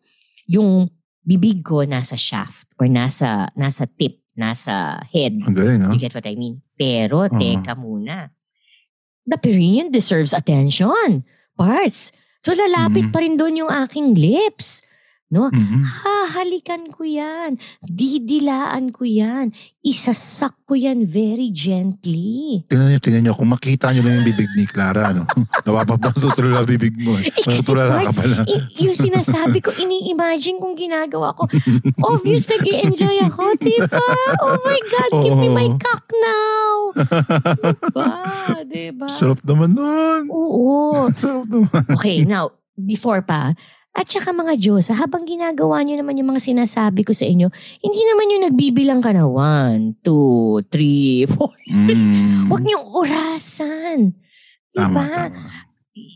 yung 0.47 0.91
bibig 1.25 1.65
ko 1.65 1.83
nasa 1.83 2.15
shaft 2.15 2.69
or 2.79 2.87
nasa 2.87 3.49
nasa 3.57 3.89
tip, 3.89 4.21
nasa 4.37 5.01
head. 5.09 5.39
Ang 5.43 5.57
galing, 5.57 5.79
no? 5.81 5.91
You 5.95 6.01
get 6.01 6.15
what 6.15 6.27
I 6.27 6.35
mean? 6.37 6.61
Pero, 6.75 7.27
Oo. 7.27 7.39
teka 7.39 7.75
muna. 7.79 8.31
The 9.25 9.39
perineum 9.41 9.89
deserves 9.89 10.37
attention. 10.37 11.25
Parts. 11.57 12.13
So, 12.45 12.53
lalapit 12.53 13.09
Mhm. 13.09 13.13
pa 13.15 13.25
rin 13.25 13.41
doon 13.41 13.57
yung 13.57 13.73
aking 13.73 14.19
lips. 14.19 14.85
No? 15.35 15.51
Mhm. 15.51 15.83
Hahalikan 15.83 16.87
ko 16.89 17.03
yan. 17.03 17.59
Didilaan 17.83 18.95
ko 18.95 19.03
yan. 19.03 19.51
Isasak 19.83 20.55
ko 20.63 20.73
yan 20.73 21.03
very 21.03 21.51
gently. 21.51 22.63
Tingnan 22.65 22.87
niyo, 22.89 23.01
tingnan 23.01 23.23
niyo. 23.25 23.35
Kung 23.35 23.51
makita 23.51 23.91
niyo 23.91 24.01
lang 24.01 24.23
yung 24.23 24.29
bibig 24.31 24.47
ni 24.55 24.63
Clara, 24.65 25.11
ano? 25.11 25.27
Napapapatutulala 25.67 26.63
bibig 26.63 26.95
mo. 26.97 27.19
Eh. 27.19 27.27
Eh, 27.27 27.35
kasi 27.35 27.51
Natutulala 27.51 27.99
ka 28.01 28.13
pala. 28.15 28.37
i- 28.47 28.63
yung 28.81 28.95
sinasabi 28.95 29.59
ko, 29.59 29.75
ini-imagine 29.75 30.57
kung 30.57 30.73
ginagawa 30.73 31.35
ko. 31.35 31.51
Obvious, 32.01 32.47
nag 32.47 32.63
enjoy 32.63 33.19
ako, 33.21 33.59
diba? 33.59 34.07
Oh 34.39 34.57
my 34.63 34.81
God, 34.87 35.11
give 35.21 35.35
me 35.37 35.51
my 35.51 35.69
cock 35.77 36.07
now. 36.15 36.71
Diba? 36.95 38.11
Diba? 38.65 39.09
Sarap 39.11 39.43
naman 39.43 39.75
nun. 39.75 40.31
Oo. 40.31 40.95
Sarap 41.15 41.47
naman. 41.47 41.83
Okay, 41.93 42.23
now, 42.23 42.49
before 42.75 43.21
pa, 43.21 43.53
at 43.95 44.11
saka 44.11 44.35
mga 44.35 44.59
Diyos, 44.59 44.91
habang 44.91 45.23
ginagawa 45.23 45.79
nyo 45.87 45.95
naman 45.95 46.19
yung 46.19 46.35
mga 46.35 46.43
sinasabi 46.43 47.07
ko 47.07 47.15
sa 47.15 47.31
inyo, 47.31 47.47
hindi 47.79 48.01
naman 48.11 48.27
yung 48.35 48.45
nagbibilang 48.51 48.99
ka 48.99 49.15
na 49.15 49.23
1, 49.23 50.03
2, 50.03 50.67
3, 50.67 51.31
4. 51.31 51.71
Mm. 51.71 51.95
Huwag 52.51 52.63
niyong 52.67 52.87
orasan. 52.91 53.99
Tama, 54.75 54.91
Diba? 54.91 55.05
tama. 55.31 55.64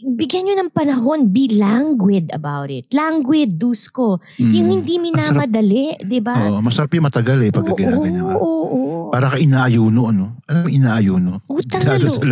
Bigyan 0.03 0.43
nyo 0.51 0.55
ng 0.59 0.71
panahon. 0.75 1.31
Be 1.31 1.55
languid 1.55 2.35
about 2.35 2.67
it. 2.67 2.91
Languid, 2.91 3.62
dusko. 3.62 4.19
Mm. 4.35 4.51
Yung 4.51 4.69
hindi 4.75 4.99
minamadali, 4.99 5.95
di 6.03 6.19
ba? 6.19 6.35
Oo, 6.35 6.59
masarap 6.59 6.91
yung 6.99 7.07
matagal 7.07 7.38
eh 7.47 7.55
pag 7.55 7.62
Oo, 7.62 7.79
ginaganyan 7.79 8.27
ka. 8.27 8.35
oo, 8.43 8.64
oo. 8.75 8.97
Para 9.14 9.31
ka 9.31 9.38
inaayuno, 9.38 10.11
ano? 10.11 10.43
Alam 10.51 10.67
mo, 10.67 10.69
inaayuno? 10.69 11.33
Utang 11.47 11.87
na 11.87 11.95
loob. 11.95 12.27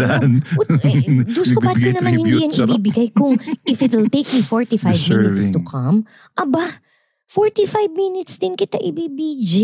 Eh, 0.83 1.23
Dusko 1.39 1.63
ba't 1.63 1.79
ko 1.79 1.89
naman 1.95 2.19
hindi 2.19 2.51
yan 2.51 2.53
ibibigay 2.67 3.15
kung 3.15 3.39
if 3.71 3.79
it'll 3.79 4.11
take 4.11 4.27
me 4.35 4.43
45 4.43 4.99
minutes 5.07 5.47
to 5.55 5.63
come, 5.63 6.03
aba, 6.35 6.83
45 7.31 7.95
minutes 7.95 8.43
din 8.43 8.59
kita 8.59 8.83
ibibj. 8.83 9.55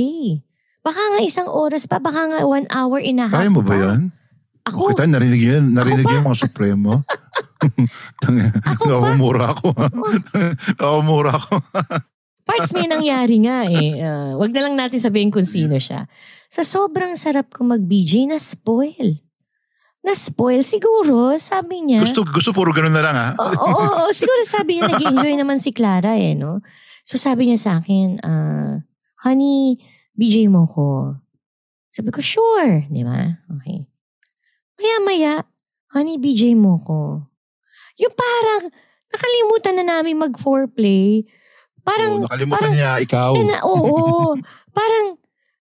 Baka 0.87 1.03
nga 1.19 1.21
isang 1.27 1.51
oras 1.51 1.91
pa, 1.91 1.99
baka 1.99 2.31
nga 2.31 2.41
one 2.47 2.67
hour 2.71 3.03
and 3.03 3.19
a 3.19 3.27
half 3.27 3.43
Kaya 3.43 3.51
mo 3.51 3.63
ba 3.67 3.75
yan? 3.75 4.15
Ako, 4.63 4.95
Kita, 4.95 5.11
narinig 5.11 5.43
yun. 5.43 5.75
Narinig 5.75 6.07
yun 6.07 6.23
mga 6.23 6.39
supremo. 6.39 7.03
Tanga, 8.23 8.51
Ako 8.79 8.83
nakumura 8.87 9.55
ako. 9.55 9.69
nakumura 10.79 11.33
ako. 11.35 11.55
parts 12.43 12.75
may 12.75 12.87
nangyari 12.87 13.43
nga 13.43 13.67
eh. 13.67 13.99
Ah, 14.03 14.31
wag 14.39 14.51
na 14.55 14.63
lang 14.67 14.75
natin 14.79 14.99
sabihin 15.03 15.31
kung 15.35 15.47
sino 15.47 15.79
siya. 15.79 16.07
Sa 16.51 16.63
sobrang 16.63 17.15
sarap 17.19 17.51
ko 17.55 17.67
mag-BJ, 17.67 18.29
na-spoil. 18.31 19.19
Na-spoil. 20.03 20.67
Siguro, 20.67 21.39
sabi 21.39 21.87
niya. 21.87 22.03
Gusto, 22.03 22.27
gusto 22.27 22.51
puro 22.51 22.75
ganun 22.75 22.95
na 22.95 23.03
lang 23.03 23.17
ha. 23.17 23.29
Oo, 23.39 23.51
oo, 23.67 23.83
oo. 24.07 24.11
siguro 24.11 24.43
sabi 24.43 24.79
niya, 24.79 24.91
nag-enjoy 24.91 25.35
naman 25.39 25.63
si 25.63 25.71
Clara 25.71 26.19
eh, 26.19 26.35
no? 26.35 26.63
So 27.03 27.19
sabi 27.19 27.51
niya 27.51 27.59
sa 27.59 27.73
akin, 27.83 28.19
ah, 28.23 28.83
honey, 29.27 29.79
BJ 30.19 30.51
mo 30.51 30.67
ko. 30.71 31.19
Sabi 31.91 32.11
ko, 32.11 32.19
sure. 32.23 32.87
Di 32.91 33.03
ba? 33.07 33.27
Okay. 33.59 33.87
Maya-maya, 34.83 35.47
honey, 35.95 36.19
BJ 36.19 36.59
mo 36.59 36.83
ko. 36.83 37.23
Yung 38.03 38.11
parang, 38.11 38.67
nakalimutan 39.15 39.75
na 39.79 39.85
namin 39.87 40.19
mag-foreplay. 40.19 41.23
Parang, 41.87 42.19
Oo, 42.19 42.23
nakalimutan 42.27 42.59
parang, 42.59 42.73
niya 42.75 42.91
ikaw. 42.99 43.31
eh, 43.39 43.45
na, 43.47 43.63
oo. 43.63 44.35
parang, 44.79 45.15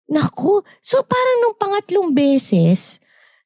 naku. 0.09 0.65
So 0.81 1.05
parang 1.05 1.37
nung 1.39 1.55
pangatlong 1.55 2.09
beses, 2.11 2.97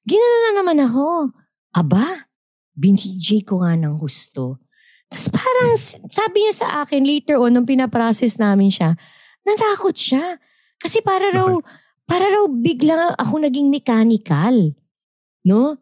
ginano 0.01 0.37
na 0.41 0.51
naman 0.63 0.79
ako. 0.81 1.29
Aba, 1.75 2.25
binijay 2.73 3.43
ko 3.43 3.61
nga 3.61 3.75
ng 3.75 3.99
gusto. 3.99 4.63
Tapos 5.05 5.27
parang 5.29 5.71
s- 5.77 5.99
sabi 6.09 6.47
niya 6.47 6.65
sa 6.65 6.67
akin 6.81 7.03
later 7.05 7.37
on 7.37 7.53
nung 7.53 7.67
pinaprocess 7.69 8.41
namin 8.41 8.73
siya, 8.73 8.97
natakot 9.45 9.93
siya. 9.93 10.39
Kasi 10.81 11.03
para 11.05 11.29
raw, 11.29 11.53
para 12.07 12.25
raw 12.31 12.47
bigla 12.49 13.13
ako 13.13 13.43
naging 13.45 13.69
mechanical. 13.69 14.73
No? 15.45 15.77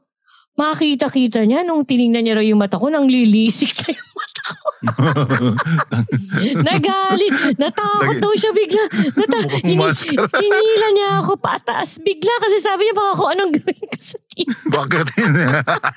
Makita-kita 0.53 1.49
niya 1.49 1.65
nung 1.65 1.81
tiningnan 1.81 2.21
niya 2.21 2.37
raw 2.37 2.45
yung 2.45 2.61
mata 2.61 2.77
ko, 2.77 2.85
nang 2.85 3.09
lilisik 3.09 3.73
na 3.81 3.97
yung 3.97 4.11
mata 4.13 4.43
ko. 4.53 4.67
Nagalit. 6.69 7.57
Natakot 7.57 8.21
daw 8.21 8.31
siya 8.37 8.53
bigla. 8.53 8.83
Nata 9.17 9.37
hini- 9.65 9.81
hinila 10.13 10.87
niya 10.93 11.09
ako 11.25 11.41
pataas 11.41 11.97
bigla 12.05 12.29
kasi 12.37 12.61
sabi 12.61 12.85
niya 12.85 12.93
baka 12.93 13.11
kung 13.17 13.29
anong 13.33 13.51
gawin 13.57 13.81
ko 13.81 13.97
sa 13.97 14.17
team. 14.29 14.49
Bakit? 14.69 15.05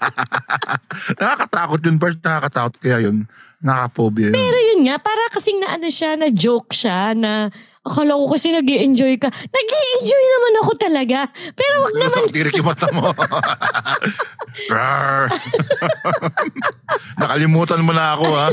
nakakatakot 1.20 1.80
yun, 1.84 1.96
Bart. 2.00 2.16
Nakakatakot. 2.24 2.74
Kaya 2.80 2.96
yun, 3.04 3.28
nakapobia 3.66 4.30
yun. 4.30 4.34
Pero 4.38 4.58
yun 4.72 4.80
nga, 4.86 4.96
para 5.02 5.26
kasing 5.34 5.58
na 5.58 5.74
ano 5.74 5.90
siya, 5.90 6.14
na 6.14 6.30
joke 6.30 6.70
siya, 6.70 7.18
na 7.18 7.50
akala 7.82 8.14
ko 8.14 8.30
kasi 8.30 8.54
nag 8.54 8.66
enjoy 8.66 9.18
ka. 9.18 9.26
nag 9.30 9.68
enjoy 9.98 10.24
naman 10.30 10.54
ako 10.62 10.72
talaga. 10.78 11.18
Pero 11.58 11.74
wag 11.82 11.94
naman, 11.98 12.22
Tirik 12.30 12.54
yung 12.54 12.70
mata 12.70 12.86
mo. 12.94 13.10
Rar. 14.72 15.28
Nakalimutan 17.18 17.82
mo 17.82 17.90
na 17.90 18.14
ako 18.14 18.26
ha. 18.30 18.46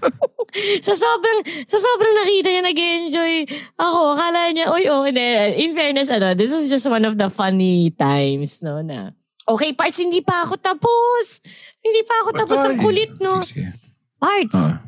sa 0.86 0.92
sobrang, 0.92 1.40
sa 1.64 1.78
sobrang 1.80 2.14
nakita 2.24 2.48
niya 2.52 2.62
nag-enjoy 2.64 3.34
ako, 3.80 4.16
akala 4.16 4.52
niya, 4.52 4.68
oy, 4.68 4.84
oh, 4.88 5.04
hindi. 5.04 5.24
In 5.64 5.72
fairness, 5.72 6.12
ano, 6.12 6.36
this 6.36 6.52
was 6.52 6.68
just 6.68 6.84
one 6.88 7.04
of 7.08 7.16
the 7.16 7.32
funny 7.32 7.92
times, 7.96 8.60
no, 8.60 8.84
na, 8.84 9.16
okay, 9.48 9.72
parts, 9.72 10.00
hindi 10.02 10.20
pa 10.20 10.44
ako 10.44 10.60
tapos. 10.60 11.40
Hindi 11.82 12.02
pa 12.06 12.14
ako 12.22 12.30
tapos. 12.36 12.58
Ang 12.62 12.78
kulit, 12.78 13.16
no? 13.18 13.42
Sige. 13.42 13.81
Parts. 14.22 14.70
Ah. 14.70 14.86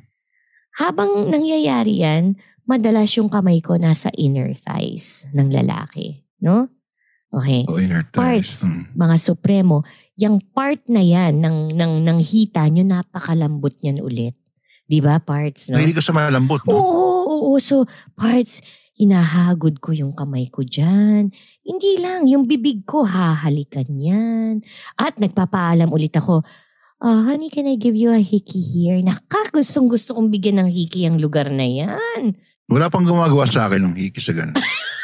Habang 0.79 1.27
nangyayari 1.27 2.07
yan, 2.07 2.39
madalas 2.71 3.11
yung 3.19 3.27
kamay 3.27 3.59
ko 3.59 3.75
nasa 3.75 4.15
inner 4.15 4.55
thighs 4.55 5.27
ng 5.35 5.51
lalaki, 5.51 6.23
no? 6.39 6.71
Okay. 7.35 7.67
Oh, 7.67 7.83
inner 7.83 8.07
Parts, 8.07 8.63
thighs. 8.63 8.71
Mm. 8.71 8.95
mga 8.95 9.17
supremo, 9.19 9.83
yung 10.15 10.39
part 10.55 10.79
na 10.87 11.03
yan 11.03 11.43
ng, 11.43 11.75
ng, 11.75 11.93
ng 12.07 12.19
hita 12.23 12.63
nyo, 12.71 12.87
napakalambot 12.87 13.75
niyan 13.83 13.99
ulit. 13.99 14.39
Di 14.87 15.03
ba, 15.03 15.19
parts? 15.19 15.73
No? 15.73 15.81
Mahilig 15.81 15.99
ka 15.99 16.05
sa 16.05 16.15
malambot, 16.15 16.63
no? 16.69 16.77
Oo, 16.77 16.85
oo, 17.27 17.39
oo. 17.51 17.59
So, 17.59 17.89
parts, 18.15 18.63
hinahagod 18.95 19.83
ko 19.83 19.91
yung 19.91 20.15
kamay 20.15 20.47
ko 20.47 20.63
dyan. 20.63 21.35
Hindi 21.67 21.99
lang, 21.99 22.31
yung 22.31 22.47
bibig 22.47 22.87
ko, 22.87 23.03
hahalikan 23.03 23.91
yan. 23.91 24.63
At 24.95 25.19
nagpapaalam 25.19 25.91
ulit 25.91 26.15
ako, 26.15 26.47
ah, 27.05 27.21
honey, 27.29 27.53
can 27.53 27.69
I 27.69 27.77
give 27.77 27.93
you 27.93 28.09
a 28.09 28.25
hickey 28.25 28.65
here? 28.65 28.97
Nakakagustong 29.05 29.93
gusto 29.93 30.17
kong 30.17 30.33
bigyan 30.33 30.65
ng 30.65 30.73
hickey 30.73 31.05
ang 31.05 31.21
lugar 31.21 31.53
na 31.53 31.69
yan. 31.69 32.33
Wala 32.65 32.89
pang 32.89 33.05
gumagawa 33.05 33.45
sa 33.45 33.69
akin 33.69 33.93
ng 33.93 33.95
hiki 34.01 34.25
sa 34.25 34.33
ganun. 34.33 34.57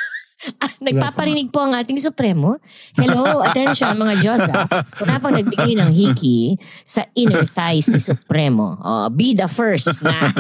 Ah, 0.57 0.73
nagpaparinig 0.81 1.53
po 1.53 1.61
ang 1.61 1.77
ating 1.77 2.01
Supremo. 2.01 2.57
Hello, 2.97 3.41
attention 3.47 3.93
mga 3.93 4.15
Diyos. 4.25 4.41
ah. 4.49 4.65
Wala 4.97 5.21
pang 5.21 5.37
nagbigay 5.37 5.77
ng 5.77 5.93
hiki 5.93 6.57
sa 6.81 7.05
inner 7.13 7.45
thighs 7.45 7.93
ni 7.93 8.01
Supremo. 8.01 8.81
Oh, 8.81 9.13
be 9.13 9.37
the 9.37 9.45
first 9.45 10.01
na 10.01 10.33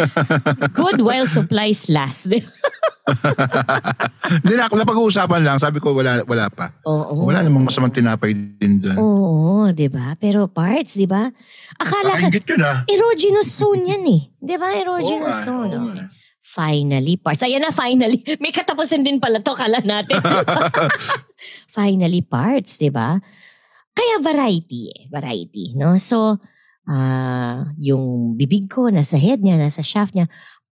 good 0.78 0.98
while 0.98 1.22
supplies 1.22 1.86
last. 1.86 2.26
Hindi 4.28 4.52
na, 4.52 4.68
napag-uusapan 4.68 5.40
lang. 5.40 5.56
Sabi 5.56 5.78
ko, 5.78 5.94
wala, 5.94 6.20
wala 6.26 6.50
pa. 6.50 6.74
Oo. 6.84 7.30
Wala 7.30 7.40
namang 7.40 7.70
masamang 7.70 7.94
tinapay 7.94 8.34
din 8.34 8.82
doon. 8.82 8.96
Oo, 8.98 9.70
'di 9.70 9.88
ba? 9.88 10.12
Pero 10.20 10.44
parts, 10.50 10.98
'di 10.98 11.08
ba? 11.08 11.30
Akala 11.78 12.18
ka 12.18 12.26
Nakaingit 12.28 12.44
yun 12.44 12.62
ah. 12.64 12.84
erogenous 12.84 13.48
zone 13.48 13.86
'yan 13.86 14.04
eh. 14.12 14.22
'Di 14.36 14.54
ba? 14.60 14.68
Erogenous 14.76 15.40
Oo 15.40 15.40
nga, 15.40 15.46
zone. 15.48 15.72
oo 15.72 15.88
okay. 15.88 16.04
nga. 16.04 16.06
Finally, 16.48 17.20
parts. 17.20 17.44
Ayan 17.44 17.60
na, 17.60 17.68
finally. 17.68 18.24
May 18.42 18.56
katapusan 18.56 19.04
din 19.04 19.20
pala 19.20 19.44
to, 19.44 19.52
kala 19.52 19.84
natin. 19.84 20.16
finally, 21.76 22.24
parts, 22.24 22.80
'di 22.80 22.88
ba? 22.88 23.20
Kaya 23.92 24.16
variety 24.24 24.88
eh. 24.88 25.00
Variety, 25.12 25.76
no? 25.76 26.00
So, 26.00 26.40
ah 26.88 27.68
yung 27.76 28.32
bibig 28.40 28.72
ko 28.72 28.88
nasa 28.88 29.20
head 29.20 29.44
niya, 29.44 29.60
nasa 29.60 29.84
shaft 29.84 30.16
niya. 30.16 30.24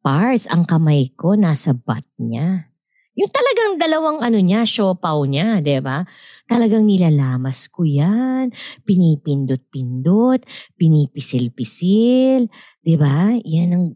Parts, 0.04 0.44
ang 0.52 0.68
kamay 0.68 1.08
ko 1.16 1.40
nasa 1.40 1.72
butt 1.72 2.04
niya. 2.20 2.68
Yung 3.16 3.28
talagang 3.32 3.76
dalawang 3.80 4.20
ano 4.20 4.40
niya, 4.44 4.68
siopaw 4.68 5.24
niya, 5.24 5.64
'di 5.64 5.80
ba? 5.80 6.04
Talagang 6.44 6.84
nilalamas 6.84 7.72
ko 7.72 7.88
'yan. 7.88 8.52
Pinipindot-pindot, 8.84 10.44
pinipisil-pisil, 10.76 12.48
'di 12.84 12.94
ba? 13.00 13.32
Yan 13.40 13.70
ang 13.72 13.86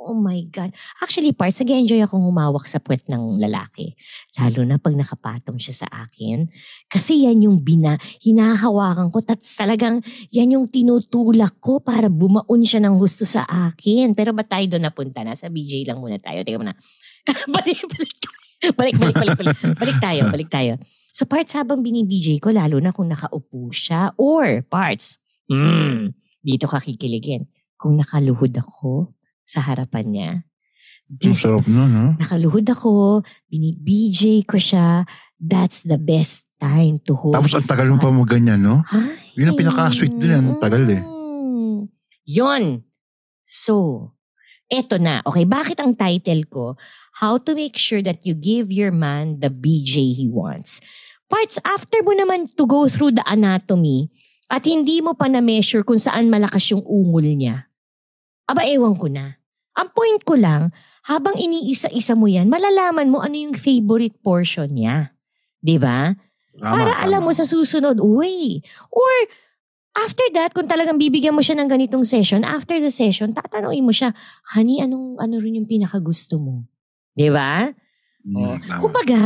Oh 0.00 0.16
my 0.16 0.48
God. 0.48 0.72
Actually, 1.04 1.36
parts, 1.36 1.60
nag-enjoy 1.60 2.00
akong 2.00 2.24
humawak 2.24 2.64
sa 2.64 2.80
puwet 2.80 3.04
ng 3.12 3.36
lalaki. 3.36 3.92
Lalo 4.40 4.64
na 4.64 4.80
pag 4.80 4.96
nakapatong 4.96 5.60
siya 5.60 5.84
sa 5.84 5.88
akin. 5.92 6.48
Kasi 6.88 7.28
yan 7.28 7.44
yung 7.44 7.60
bina, 7.60 8.00
hinahawakan 8.24 9.12
ko. 9.12 9.20
Tats 9.20 9.60
talagang 9.60 10.00
yan 10.32 10.56
yung 10.56 10.72
tinutulak 10.72 11.60
ko 11.60 11.84
para 11.84 12.08
bumaon 12.08 12.64
siya 12.64 12.80
ng 12.80 12.96
gusto 12.96 13.28
sa 13.28 13.44
akin. 13.44 14.16
Pero 14.16 14.32
ba't 14.32 14.48
tayo 14.48 14.64
doon 14.72 14.88
napunta 14.88 15.20
na? 15.20 15.36
Sa 15.36 15.52
BJ 15.52 15.84
lang 15.84 16.00
muna 16.00 16.16
tayo. 16.16 16.40
Teka 16.40 16.56
muna. 16.56 16.72
balik, 17.60 17.84
balik, 17.84 18.14
balik, 18.72 18.96
balik, 18.96 19.14
balik, 19.20 19.36
balik. 19.36 19.56
Balik 19.76 19.98
tayo, 20.00 20.20
balik 20.32 20.48
tayo. 20.48 20.72
So 21.12 21.28
parts 21.28 21.52
habang 21.52 21.84
bini-BJ 21.84 22.40
ko, 22.40 22.56
lalo 22.56 22.80
na 22.80 22.96
kung 22.96 23.12
nakaupo 23.12 23.68
siya. 23.68 24.16
Or 24.16 24.64
parts, 24.64 25.20
mm, 25.52 26.16
dito 26.40 26.64
ka 26.64 26.80
kikiligin. 26.80 27.44
Kung 27.76 28.00
nakaluhod 28.00 28.56
ako 28.56 29.19
sa 29.50 29.58
harapan 29.66 30.06
niya. 30.06 30.30
Ang 31.10 31.18
This, 31.18 31.42
sarap 31.42 31.66
nun, 31.66 31.90
no? 31.90 32.14
nakaluhod 32.22 32.70
ako, 32.70 33.26
bini-BJ 33.50 34.46
ko 34.46 34.62
siya. 34.62 35.02
That's 35.42 35.82
the 35.82 35.98
best 35.98 36.46
time 36.62 37.02
to 37.10 37.18
hold 37.18 37.34
Tapos 37.34 37.58
ang 37.58 37.66
tagal 37.66 37.90
mo 37.90 37.98
pa 37.98 38.14
mo 38.14 38.22
ganyan, 38.22 38.62
no? 38.62 38.78
Ay. 38.94 39.18
Yun 39.34 39.50
ang 39.50 39.58
pinaka-sweet 39.58 40.14
dun, 40.14 40.30
ang 40.30 40.48
tagal 40.62 40.86
eh. 40.86 41.02
Mm. 41.02 41.90
Yun. 42.30 42.86
So, 43.42 44.06
eto 44.70 45.02
na. 45.02 45.18
Okay, 45.26 45.42
bakit 45.42 45.82
ang 45.82 45.98
title 45.98 46.46
ko, 46.46 46.78
How 47.18 47.42
to 47.42 47.58
Make 47.58 47.74
Sure 47.74 48.06
That 48.06 48.22
You 48.22 48.38
Give 48.38 48.70
Your 48.70 48.94
Man 48.94 49.42
the 49.42 49.50
BJ 49.50 50.14
He 50.14 50.30
Wants. 50.30 50.78
Parts, 51.26 51.58
after 51.66 52.06
mo 52.06 52.14
naman 52.14 52.54
to 52.54 52.70
go 52.70 52.86
through 52.86 53.18
the 53.18 53.26
anatomy 53.26 54.14
at 54.46 54.62
hindi 54.62 55.02
mo 55.02 55.18
pa 55.18 55.26
na-measure 55.26 55.82
kung 55.82 55.98
saan 55.98 56.30
malakas 56.30 56.70
yung 56.70 56.86
ungol 56.86 57.26
niya, 57.34 57.66
aba 58.46 58.62
ewan 58.66 58.94
ko 58.94 59.10
na. 59.10 59.39
Ang 59.78 59.88
point 59.94 60.20
ko 60.26 60.34
lang, 60.34 60.74
habang 61.06 61.38
iniisa-isa 61.38 62.18
mo 62.18 62.26
yan, 62.26 62.50
malalaman 62.50 63.08
mo 63.08 63.22
ano 63.22 63.36
yung 63.38 63.54
favorite 63.54 64.18
portion 64.20 64.66
niya. 64.70 65.14
'Di 65.62 65.76
ba? 65.78 66.10
Para 66.60 66.92
tama. 66.92 67.04
alam 67.06 67.20
mo 67.24 67.32
sa 67.32 67.46
susunod, 67.46 68.02
uy. 68.02 68.60
Or 68.92 69.12
after 69.96 70.26
that, 70.36 70.52
kung 70.52 70.68
talagang 70.68 71.00
bibigyan 71.00 71.32
mo 71.32 71.40
siya 71.40 71.56
ng 71.56 71.70
ganitong 71.70 72.04
session, 72.04 72.44
after 72.44 72.76
the 72.82 72.92
session, 72.92 73.32
tatanungin 73.32 73.86
mo 73.86 73.94
siya, 73.94 74.12
honey, 74.52 74.82
anong 74.82 75.16
ano 75.22 75.40
rin 75.40 75.62
yung 75.62 75.68
pinakagusto 75.70 76.36
mo? 76.36 76.66
Di 77.14 77.32
ba? 77.32 77.70
Mm, 78.26 78.60
tama. 78.60 78.80
Kumbaga, 78.82 79.20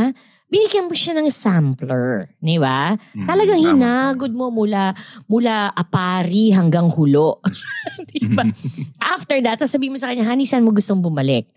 binigyan 0.45 0.87
mo 0.87 0.95
siya 0.95 1.13
ng 1.15 1.27
sampler. 1.27 2.29
Di 2.37 2.57
ba? 2.57 2.93
Mm, 3.13 3.27
Talagang 3.27 3.59
tama, 3.59 3.67
hinagod 3.71 4.33
mo 4.33 4.47
mula 4.49 4.93
mula 5.25 5.69
apari 5.71 6.53
hanggang 6.53 6.87
hulo. 6.87 7.41
di 8.13 8.29
ba? 8.29 8.45
After 9.01 9.37
that, 9.41 9.59
sasabihin 9.59 9.93
mo 9.93 9.99
sa 9.99 10.13
kanya, 10.13 10.25
honey, 10.25 10.45
saan 10.45 10.63
mo 10.63 10.71
gustong 10.71 11.01
bumalik? 11.01 11.49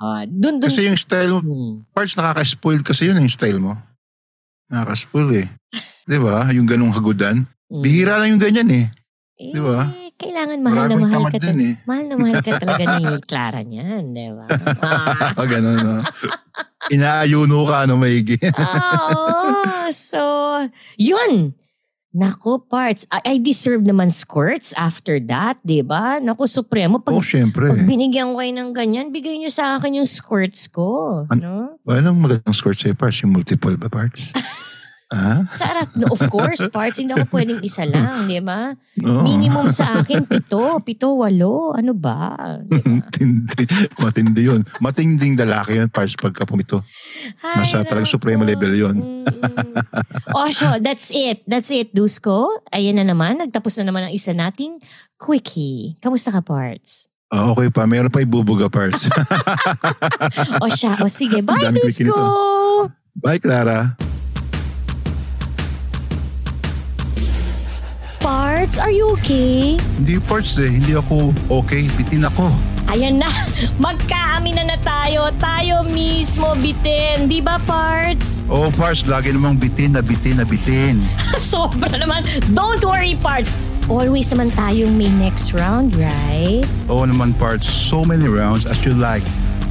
Ah, 0.00 0.24
dun, 0.24 0.56
dun. 0.58 0.66
Kasi 0.66 0.88
yung 0.88 0.96
style 0.96 1.28
mo, 1.28 1.40
Hmm. 1.40 1.74
parts 1.92 2.16
nakaka-spoil 2.16 2.80
kasi 2.80 3.12
yun 3.12 3.20
yung 3.20 3.28
style 3.28 3.60
mo. 3.60 3.76
Nakaka-spoil 4.72 5.44
eh. 5.44 5.46
Di 6.08 6.16
ba? 6.16 6.48
Yung 6.50 6.64
ganong 6.64 6.94
hagudan. 6.94 7.44
Hmm. 7.68 7.82
Bihira 7.84 8.16
lang 8.16 8.32
yung 8.34 8.42
ganyan 8.42 8.70
eh. 8.72 8.86
Eh, 9.36 9.52
Di 9.52 9.60
ba? 9.60 9.88
Kailangan 10.20 10.58
mahal 10.60 10.76
na 10.76 10.80
Maraming 10.84 11.00
mahal 11.00 11.16
tamad 11.16 11.32
ka. 11.32 11.40
din 11.40 11.58
eh. 11.64 11.74
Mahal 11.88 12.04
na 12.04 12.14
mahal 12.20 12.36
ka 12.44 12.50
talaga 12.60 12.84
ni 13.00 13.04
Clara 13.30 13.60
niyan, 13.64 14.02
di 14.12 14.28
ba? 14.28 14.44
Ah, 14.84 15.44
ganun, 15.50 15.78
no? 15.80 15.96
Inaayuno 16.92 17.64
ka, 17.64 17.88
no, 17.88 17.96
maigi. 17.96 18.36
Oo. 18.44 19.88
so, 19.88 20.20
yun. 21.00 21.56
Nako, 22.10 22.58
parts. 22.60 23.06
I, 23.08 23.22
I 23.24 23.34
deserve 23.38 23.86
naman 23.86 24.10
skirts 24.10 24.74
after 24.74 25.22
that, 25.30 25.56
di 25.62 25.80
ba? 25.80 26.18
Nako, 26.20 26.44
Supremo. 26.44 26.98
Pag, 26.98 27.14
oh, 27.16 27.24
syempre. 27.24 27.70
pag 27.70 27.86
binigyan 27.86 28.34
ko 28.34 28.42
kayo 28.42 28.50
ng 28.50 28.70
ganyan, 28.74 29.06
bigay 29.08 29.38
niyo 29.38 29.48
sa 29.48 29.78
akin 29.78 30.02
yung 30.02 30.10
skirts 30.10 30.66
ko. 30.68 31.22
An- 31.30 31.38
no? 31.40 31.80
Anong 31.86 32.18
magandang 32.20 32.52
score 32.52 32.74
sa'yo, 32.76 32.92
parts? 32.92 33.22
Yung 33.22 33.32
multiple 33.32 33.78
ba, 33.78 33.88
parts? 33.88 34.34
Ah? 35.10 35.42
Sarap. 35.46 35.90
No, 35.98 36.14
of 36.14 36.22
course, 36.30 36.62
parts. 36.74 37.02
Hindi 37.02 37.12
ako 37.12 37.26
pwedeng 37.34 37.60
isa 37.60 37.82
lang, 37.82 38.30
di 38.30 38.38
ba? 38.38 38.72
Oo. 39.02 39.22
Minimum 39.22 39.66
sa 39.68 39.98
akin, 39.98 40.24
pito. 40.24 40.78
Pito, 40.80 41.18
walo. 41.18 41.74
Ano 41.74 41.92
ba? 41.92 42.34
Di 42.62 42.78
ba? 42.78 42.90
Matindi. 43.04 43.64
Matindi 43.98 44.42
yun. 44.46 44.60
Matinding 44.78 45.34
lalaki 45.36 45.82
yun, 45.82 45.90
parts, 45.90 46.14
pagka 46.14 46.46
pumito. 46.46 46.80
Ay, 47.42 47.62
Nasa 47.62 47.82
talagang 47.82 48.06
nako. 48.06 48.14
supremo 48.16 48.42
level 48.46 48.72
yun. 48.72 48.96
Mm-mm. 48.96 49.74
oh, 50.32 50.48
so 50.50 50.78
that's 50.78 51.10
it. 51.10 51.42
That's 51.44 51.70
it, 51.74 51.90
Dusko. 51.90 52.62
Ayan 52.70 53.02
na 53.02 53.04
naman. 53.04 53.38
Nagtapos 53.38 53.78
na 53.82 53.90
naman 53.90 54.08
ang 54.08 54.14
isa 54.14 54.30
nating 54.30 54.78
quickie. 55.18 55.98
Kamusta 55.98 56.30
ka, 56.30 56.40
Parts? 56.40 57.10
Ah, 57.30 57.46
okay 57.46 57.70
pa. 57.70 57.86
Meron 57.86 58.10
pa 58.10 58.18
ibubuga, 58.18 58.66
parts. 58.66 59.06
O 60.62 60.66
siya, 60.66 60.98
o 60.98 61.06
sige. 61.06 61.46
Bye, 61.46 61.70
Dusko! 61.70 62.90
Bye, 63.14 63.38
Clara. 63.38 63.94
Parts, 68.60 68.76
are 68.76 68.92
you 68.92 69.08
okay? 69.16 69.80
Hindi 69.96 70.20
parts 70.20 70.60
eh. 70.60 70.68
Hindi 70.68 70.92
ako 70.92 71.32
okay. 71.48 71.88
Bitin 71.96 72.28
ako. 72.28 72.52
Ayan 72.92 73.16
na. 73.16 73.24
Magkaamin 73.80 74.60
na 74.60 74.76
na 74.76 74.78
tayo. 74.84 75.32
Tayo 75.40 75.80
mismo 75.88 76.52
bitin. 76.60 77.24
Di 77.24 77.40
ba, 77.40 77.56
Parts? 77.64 78.44
Oh, 78.52 78.68
parts. 78.68 79.08
Lagi 79.08 79.32
namang 79.32 79.56
bitin 79.56 79.96
na 79.96 80.04
bitin 80.04 80.36
na 80.36 80.44
bitin. 80.44 81.00
Sobra 81.40 81.88
naman. 81.88 82.28
Don't 82.52 82.84
worry, 82.84 83.16
Parts. 83.16 83.56
Always 83.88 84.28
naman 84.28 84.52
tayong 84.52 84.92
may 84.92 85.08
next 85.08 85.56
round, 85.56 85.96
right? 85.98 86.62
Oo 86.86 87.02
naman 87.02 87.34
parts. 87.34 87.64
So 87.64 88.06
many 88.06 88.30
rounds 88.30 88.62
as 88.62 88.78
you 88.86 88.94
like. 88.94 89.26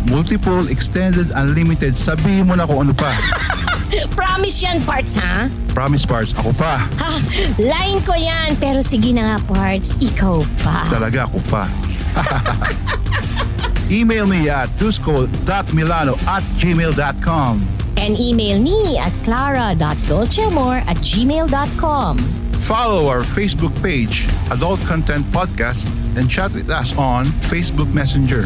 Multiple, 0.10 0.68
extended, 0.74 1.30
unlimited. 1.38 1.94
Sabihin 1.94 2.50
mo 2.50 2.58
na 2.58 2.66
kung 2.66 2.90
ano 2.90 2.94
pa. 2.98 3.14
Promise 4.18 4.58
yan, 4.66 4.78
Parts, 4.82 5.14
ha? 5.18 5.50
Promise 5.74 6.06
parts. 6.06 6.32
Ako 6.38 6.54
pa. 6.54 6.86
Ha, 6.98 7.10
line 7.62 8.02
ko 8.06 8.14
yan. 8.18 8.58
Pero 8.58 8.82
sige 8.82 9.14
na 9.14 9.34
nga, 9.34 9.38
Parts. 9.50 9.98
Ikaw 10.02 10.46
pa. 10.62 10.90
Talaga 10.90 11.30
ako 11.30 11.40
pa. 11.46 11.70
Email 13.90 14.30
me 14.30 14.50
at 14.50 14.70
dusko.milano 14.78 16.14
at 16.30 16.46
gmail.com. 16.62 17.54
And 17.98 18.14
email 18.18 18.62
me 18.62 18.98
at 18.98 19.12
clara.dolceamor 19.26 20.86
at 20.86 20.98
gmail.com. 21.02 22.14
Follow 22.62 23.08
our 23.10 23.26
Facebook 23.26 23.74
page, 23.82 24.30
Adult 24.52 24.80
Content 24.86 25.26
Podcast, 25.34 25.90
and 26.18 26.30
chat 26.30 26.54
with 26.54 26.70
us 26.70 26.94
on 26.98 27.28
Facebook 27.50 27.92
Messenger. 27.94 28.46